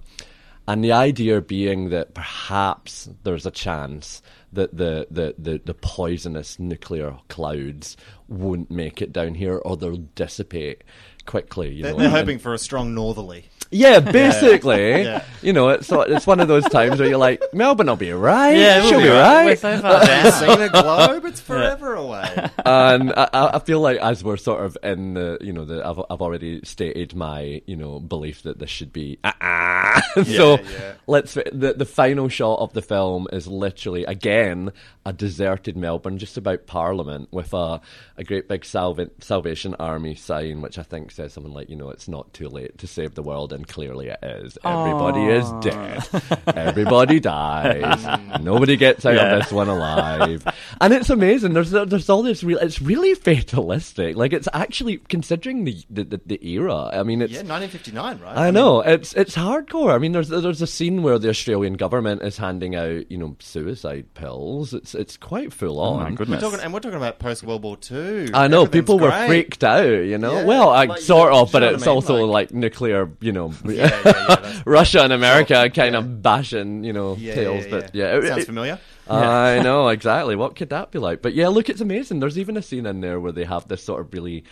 And 0.68 0.84
the 0.84 0.92
idea 0.92 1.40
being 1.40 1.90
that 1.90 2.14
perhaps 2.14 3.08
there's 3.24 3.46
a 3.46 3.50
chance 3.50 4.22
that 4.52 4.76
the, 4.76 5.06
the, 5.10 5.34
the, 5.38 5.60
the 5.64 5.74
poisonous 5.74 6.58
nuclear 6.58 7.16
clouds 7.28 7.96
won't 8.30 8.70
make 8.70 9.02
it 9.02 9.12
down 9.12 9.34
here 9.34 9.56
or 9.58 9.76
they'll 9.76 9.96
dissipate 10.14 10.82
quickly. 11.26 11.74
You 11.74 11.82
They're, 11.82 11.92
know, 11.92 11.98
they're 11.98 12.10
hoping 12.10 12.38
for 12.38 12.54
a 12.54 12.58
strong 12.58 12.94
northerly. 12.94 13.44
yeah, 13.70 14.00
basically. 14.00 15.04
Yeah. 15.10 15.24
You 15.42 15.52
know, 15.54 15.70
it's 15.70 15.90
it's 15.90 16.26
one 16.26 16.40
of 16.40 16.48
those 16.48 16.64
times 16.64 16.98
where 17.00 17.08
you're 17.08 17.16
like, 17.18 17.42
Melbourne 17.54 17.86
will 17.86 17.96
be 17.96 18.12
right. 18.12 18.54
Yeah, 18.56 18.82
she'll 18.82 18.98
be 18.98 19.04
be, 19.04 19.10
right. 19.10 19.44
We're 19.46 19.56
so 19.56 19.78
far 19.80 20.04
down. 20.04 20.32
Seen 20.32 20.60
a 20.60 20.68
globe, 20.68 21.24
it's 21.24 21.40
forever 21.40 21.94
away. 21.94 22.48
and 22.66 23.12
I, 23.12 23.28
I 23.32 23.56
I 23.56 23.58
feel 23.60 23.80
like 23.80 23.98
as 23.98 24.22
we're 24.22 24.36
sort 24.36 24.64
of 24.64 24.76
in 24.82 25.14
the, 25.14 25.38
you 25.40 25.52
know, 25.54 25.64
the, 25.64 25.86
I've 25.86 25.98
I've 26.10 26.20
already 26.20 26.60
stated 26.64 27.14
my, 27.14 27.62
you 27.66 27.76
know, 27.76 28.00
belief 28.00 28.42
that 28.42 28.58
this 28.58 28.68
should 28.70 28.92
be. 28.92 29.18
Uh-uh. 29.24 30.24
so 30.24 30.58
yeah. 30.58 30.92
let's 31.06 31.34
the 31.34 31.74
the 31.76 31.86
final 31.86 32.28
shot 32.28 32.58
of 32.58 32.74
the 32.74 32.82
film 32.82 33.28
is 33.32 33.46
literally 33.46 34.04
again 34.04 34.72
a 35.06 35.12
deserted 35.14 35.76
Melbourne, 35.76 36.18
just 36.18 36.36
about 36.36 36.66
Parliament, 36.66 37.28
with 37.32 37.54
a 37.54 37.80
a 38.20 38.24
great 38.24 38.48
big 38.48 38.64
Salva- 38.64 39.10
Salvation 39.20 39.74
Army 39.80 40.14
sign, 40.14 40.60
which 40.60 40.78
I 40.78 40.82
think 40.82 41.10
says 41.10 41.32
something 41.32 41.52
like, 41.54 41.70
you 41.70 41.76
know, 41.76 41.88
it's 41.90 42.06
not 42.06 42.32
too 42.34 42.48
late 42.48 42.76
to 42.78 42.86
save 42.86 43.14
the 43.14 43.22
world, 43.22 43.52
and 43.52 43.66
clearly 43.66 44.08
it 44.08 44.18
is. 44.22 44.58
Everybody 44.62 45.24
is 45.26 45.50
dead. 45.62 46.06
Everybody 46.46 47.18
dies. 47.18 48.20
Nobody 48.40 48.76
gets 48.76 49.06
out 49.06 49.14
Yeah. 49.14 49.36
of 49.36 49.42
this 49.42 49.52
one 49.52 49.68
alive, 49.68 50.46
and 50.80 50.92
it's 50.92 51.10
amazing. 51.10 51.54
There's 51.54 51.70
there's 51.70 52.08
all 52.10 52.22
this 52.22 52.44
real. 52.44 52.58
It's 52.58 52.80
really 52.82 53.14
fatalistic. 53.14 54.16
Like 54.16 54.32
it's 54.32 54.48
actually 54.52 54.98
considering 54.98 55.64
the 55.64 55.82
the, 55.88 56.04
the, 56.04 56.20
the 56.26 56.46
era. 56.48 56.90
I 56.92 57.02
mean, 57.02 57.22
it's 57.22 57.32
Yeah, 57.32 57.38
1959, 57.42 58.20
right? 58.20 58.36
I 58.36 58.50
know 58.50 58.80
it's 58.82 59.14
it's 59.14 59.34
hardcore. 59.36 59.94
I 59.94 59.98
mean, 59.98 60.12
there's 60.12 60.28
there's 60.28 60.62
a 60.62 60.66
scene 60.66 61.02
where 61.02 61.18
the 61.18 61.30
Australian 61.30 61.74
government 61.74 62.22
is 62.22 62.36
handing 62.36 62.74
out 62.76 63.10
you 63.10 63.16
know 63.18 63.36
suicide 63.40 64.12
pills. 64.14 64.74
It's 64.74 64.94
it's 64.94 65.16
quite 65.16 65.52
full 65.52 65.80
Oh 65.80 65.94
on. 65.94 66.14
my 66.14 66.24
We're 66.28 66.38
talking, 66.40 66.60
and 66.60 66.72
we're 66.72 66.80
talking 66.80 66.98
about 66.98 67.18
post 67.18 67.42
World 67.44 67.62
War 67.62 67.76
II. 68.10 68.30
I 68.34 68.48
know 68.48 68.66
people 68.66 68.98
were 68.98 69.10
great. 69.10 69.26
freaked 69.28 69.64
out. 69.64 69.84
You 69.86 70.18
know, 70.18 70.34
Yeah, 70.40 70.44
well, 70.44 70.70
I, 70.70 70.84
like, 70.86 71.00
sort 71.00 71.32
of, 71.32 71.50
but 71.52 71.60
know 71.60 71.68
I 71.68 71.72
it's 71.74 71.86
mean? 71.86 71.94
also 71.94 72.24
Like- 72.26 72.50
like, 72.50 72.54
nuclear. 72.54 73.10
You 73.20 73.32
know, 73.32 73.52
Yeah, 73.64 73.90
yeah, 74.04 74.12
yeah, 74.28 74.62
Russia 74.66 75.02
and 75.02 75.12
America 75.12 75.54
Sure, 75.54 75.68
kind 75.70 75.92
yeah. 75.94 75.98
of 76.00 76.22
bashing 76.22 76.84
you 76.84 76.92
know 76.92 77.16
Yeah, 77.18 77.34
tails. 77.34 77.64
yeah, 77.64 77.70
But 77.70 77.94
yeah. 77.94 78.12
yeah, 78.12 78.18
it- 78.18 78.26
Sounds 78.28 78.42
it- 78.42 78.46
familiar. 78.46 78.78
I 79.08 79.60
know 79.62 79.88
exactly. 79.96 80.36
What 80.36 80.54
could 80.56 80.70
that 80.70 80.90
be 80.92 80.98
like? 81.00 81.20
But 81.22 81.34
yeah, 81.34 81.48
look, 81.48 81.68
it's 81.68 81.80
amazing. 81.80 82.20
There's 82.20 82.38
even 82.38 82.56
a 82.56 82.62
scene 82.62 82.86
in 82.86 83.00
there 83.00 83.18
where 83.18 83.32
they 83.32 83.44
have 83.44 83.66
this 83.66 83.82
sort 83.82 84.00
of 84.02 84.12
really, 84.14 84.44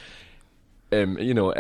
um, 0.92 1.18
you 1.18 1.34
know, 1.34 1.50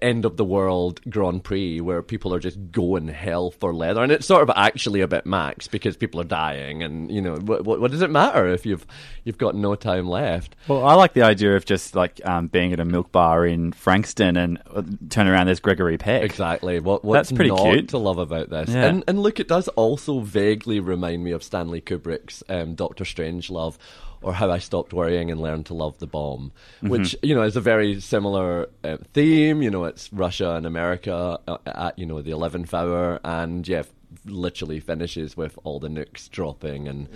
end 0.00 0.24
of 0.24 0.36
the 0.36 0.44
world 0.44 1.00
Grand 1.10 1.44
Prix 1.44 1.80
where 1.80 2.02
people 2.02 2.32
are 2.34 2.40
just 2.40 2.72
going 2.72 3.08
hell 3.08 3.50
for 3.50 3.74
leather, 3.74 4.02
and 4.02 4.10
it's 4.10 4.26
sort 4.26 4.42
of 4.42 4.50
actually 4.56 5.00
a 5.00 5.08
bit 5.08 5.26
max 5.26 5.68
because 5.68 5.96
people 5.96 6.20
are 6.20 6.24
dying, 6.24 6.82
and 6.82 7.10
you 7.10 7.20
know, 7.20 7.36
what, 7.36 7.64
what, 7.64 7.80
what 7.80 7.90
does 7.90 8.02
it 8.02 8.10
matter 8.10 8.46
if 8.48 8.64
you've 8.64 8.86
you've 9.24 9.38
got 9.38 9.54
no 9.54 9.74
time 9.74 10.08
left? 10.08 10.56
Well, 10.68 10.84
I 10.86 10.94
like 10.94 11.12
the 11.12 11.22
idea 11.22 11.56
of 11.56 11.64
just 11.64 11.94
like 11.94 12.20
um, 12.24 12.48
being 12.48 12.72
at 12.72 12.80
a 12.80 12.84
milk 12.84 13.12
bar 13.12 13.46
in 13.46 13.72
Frankston 13.72 14.36
and 14.36 14.58
uh, 14.74 14.82
turn 15.10 15.26
around. 15.26 15.46
There's 15.46 15.60
Gregory 15.60 15.98
Peck. 15.98 16.22
Exactly. 16.22 16.80
What 16.80 17.04
what's 17.04 17.28
That's 17.28 17.36
pretty 17.36 17.50
not 17.50 17.72
cute. 17.72 17.88
to 17.90 17.98
love 17.98 18.18
about 18.18 18.50
this? 18.50 18.70
Yeah. 18.70 18.86
And 18.86 19.04
and 19.06 19.20
look, 19.20 19.38
it 19.38 19.48
does 19.48 19.68
also 19.68 20.20
vaguely 20.20 20.80
remind 20.80 21.24
me 21.24 21.32
of 21.32 21.42
Stanley 21.42 21.80
Kubrick's 21.80 22.42
um, 22.48 22.74
Doctor 22.74 23.04
Strangelove, 23.04 23.76
or 24.22 24.34
How 24.34 24.50
I 24.50 24.58
Stopped 24.58 24.92
Worrying 24.92 25.30
and 25.30 25.40
Learned 25.40 25.66
to 25.66 25.74
Love 25.74 25.98
the 25.98 26.06
Bomb, 26.06 26.52
Mm-hmm. 26.78 26.88
which 26.88 27.16
you 27.22 27.34
know 27.34 27.42
is 27.42 27.56
a 27.56 27.60
very 27.60 28.00
similar 28.00 28.68
uh, 28.84 28.96
theme. 29.12 29.62
You 29.62 29.70
know, 29.70 29.84
it's 29.84 30.12
Russia 30.12 30.52
and 30.54 30.66
America 30.66 31.38
uh, 31.48 31.58
at 31.66 31.98
you 31.98 32.06
know 32.06 32.22
the 32.22 32.30
eleventh 32.32 32.72
hour, 32.74 33.20
and 33.24 33.66
yeah. 33.66 33.82
Literally 34.24 34.80
finishes 34.80 35.36
with 35.36 35.58
all 35.64 35.78
the 35.80 35.88
nukes 35.88 36.30
dropping 36.30 36.88
and 36.88 37.08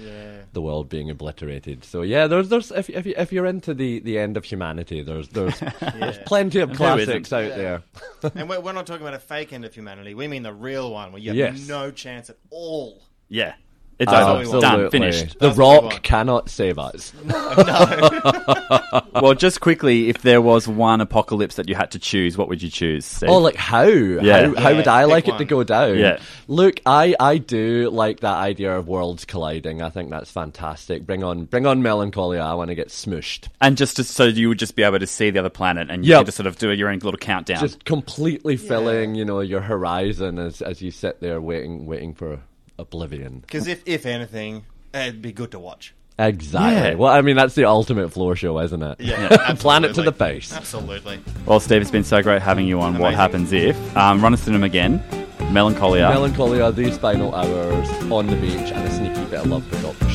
the 0.52 0.60
world 0.60 0.88
being 0.90 1.10
obliterated. 1.10 1.84
So 1.84 2.02
yeah, 2.02 2.26
there's 2.26 2.50
there's 2.50 2.70
if 2.70 2.88
if, 2.90 3.06
you, 3.06 3.14
if 3.16 3.32
you're 3.32 3.46
into 3.46 3.72
the, 3.74 3.98
the 4.00 4.18
end 4.18 4.36
of 4.36 4.44
humanity, 4.44 5.02
there's 5.02 5.28
there's, 5.28 5.58
there's 5.98 6.18
plenty 6.26 6.60
of 6.60 6.70
Who 6.70 6.76
classics 6.76 7.28
isn't? 7.32 7.32
out 7.52 7.56
there. 7.56 7.82
and 8.34 8.48
we're, 8.48 8.60
we're 8.60 8.72
not 8.72 8.86
talking 8.86 9.02
about 9.02 9.14
a 9.14 9.18
fake 9.18 9.52
end 9.54 9.64
of 9.64 9.74
humanity. 9.74 10.14
We 10.14 10.28
mean 10.28 10.42
the 10.42 10.52
real 10.52 10.92
one 10.92 11.12
where 11.12 11.20
you 11.20 11.30
have 11.30 11.36
Yes. 11.36 11.66
no 11.66 11.90
chance 11.90 12.28
at 12.30 12.36
all. 12.50 13.02
Yeah, 13.28 13.54
it's 14.02 14.12
oh, 14.12 14.14
That's 14.14 14.48
over. 14.48 14.48
what 14.48 14.54
we 14.54 14.60
done, 14.82 14.90
finished. 14.90 15.38
The 15.38 15.46
That's 15.48 15.56
what 15.58 15.68
we 15.68 15.74
Rock 15.74 15.82
want. 15.92 16.02
cannot 16.02 16.48
save 16.50 16.78
us. 16.78 17.12
No. 17.24 19.02
Well, 19.20 19.34
just 19.34 19.60
quickly, 19.60 20.08
if 20.08 20.22
there 20.22 20.40
was 20.42 20.66
one 20.66 21.00
apocalypse 21.00 21.56
that 21.56 21.68
you 21.68 21.74
had 21.74 21.90
to 21.92 21.98
choose, 21.98 22.36
what 22.36 22.48
would 22.48 22.62
you 22.62 22.70
choose? 22.70 23.04
Steve? 23.04 23.28
Oh, 23.30 23.38
like 23.38 23.56
how? 23.56 23.82
Yeah. 23.84 24.48
How, 24.48 24.54
how 24.54 24.68
Yeah, 24.70 24.76
would 24.76 24.88
I 24.88 25.02
pick 25.04 25.10
like 25.10 25.28
it 25.28 25.30
one. 25.32 25.38
to 25.38 25.44
go 25.44 25.64
down? 25.64 25.98
Yeah. 25.98 26.18
Look, 26.48 26.80
I, 26.86 27.14
I 27.20 27.38
do 27.38 27.90
like 27.90 28.20
that 28.20 28.36
idea 28.36 28.76
of 28.76 28.88
worlds 28.88 29.24
colliding. 29.24 29.82
I 29.82 29.90
think 29.90 30.10
that's 30.10 30.30
fantastic. 30.30 31.06
Bring 31.06 31.22
on 31.22 31.44
bring 31.44 31.66
on 31.66 31.82
melancholia. 31.82 32.40
I 32.40 32.54
want 32.54 32.68
to 32.68 32.74
get 32.74 32.88
smushed. 32.88 33.48
and 33.60 33.76
just 33.76 33.96
to, 33.96 34.04
so 34.04 34.24
you 34.24 34.48
would 34.48 34.58
just 34.58 34.74
be 34.76 34.82
able 34.82 34.98
to 34.98 35.06
see 35.06 35.30
the 35.30 35.38
other 35.38 35.50
planet, 35.50 35.90
and 35.90 36.04
you 36.04 36.10
Yep. 36.10 36.18
can 36.20 36.26
just 36.26 36.36
sort 36.36 36.46
of 36.46 36.58
do 36.58 36.70
your 36.72 36.88
own 36.88 36.98
little 36.98 37.18
countdown. 37.18 37.60
Just 37.60 37.84
completely 37.84 38.56
filling, 38.56 39.14
you 39.14 39.24
know, 39.24 39.40
your 39.40 39.60
horizon 39.60 40.38
as 40.38 40.60
as 40.62 40.82
you 40.82 40.90
sit 40.90 41.20
there 41.20 41.40
waiting 41.40 41.86
waiting 41.86 42.14
for 42.14 42.40
oblivion. 42.83 43.40
Because 43.40 43.66
if, 43.66 43.83
if 43.87 44.05
anything, 44.07 44.64
it'd 44.92 45.23
be 45.23 45.33
good 45.33 45.51
to 45.53 45.59
watch. 45.59 45.95
Exactly. 46.18 46.90
Yeah. 46.90 46.95
Well, 46.95 47.12
I 47.12 47.23
mean, 47.23 47.37
that's 47.37 47.55
the 47.55 47.64
ultimate 47.64 48.11
floor 48.11 48.37
show, 48.37 48.59
isn't 48.61 48.83
it? 48.83 49.01
Yeah, 49.01 49.55
Planet 49.59 49.95
to 49.95 50.03
the 50.03 50.12
face. 50.12 50.53
Absolutely. 50.53 51.21
well, 51.47 51.59
Steve, 51.61 51.81
it's 51.81 51.90
been 51.90 52.05
so 52.05 52.23
great 52.23 52.42
having 52.42 52.66
you 52.66 52.81
on. 52.81 52.99
What 52.99 53.14
happens 53.14 53.53
if? 53.53 53.97
Um, 53.97 54.23
run 54.23 54.35
us 54.35 54.45
through 54.45 54.53
them 54.53 54.64
again. 54.64 55.03
Melancholia. 55.51 56.09
Melancholia, 56.09 56.73
these 56.73 56.97
final 56.99 57.35
hours 57.35 57.88
on 58.11 58.27
the 58.27 58.37
beach, 58.37 58.73
and 58.73 58.87
a 58.87 58.90
sneaky 58.90 59.25
bit 59.31 59.40
of 59.40 59.47
love 59.47 59.66
for 59.66 59.83
Doctor 59.83 60.05
Strange. 60.05 60.12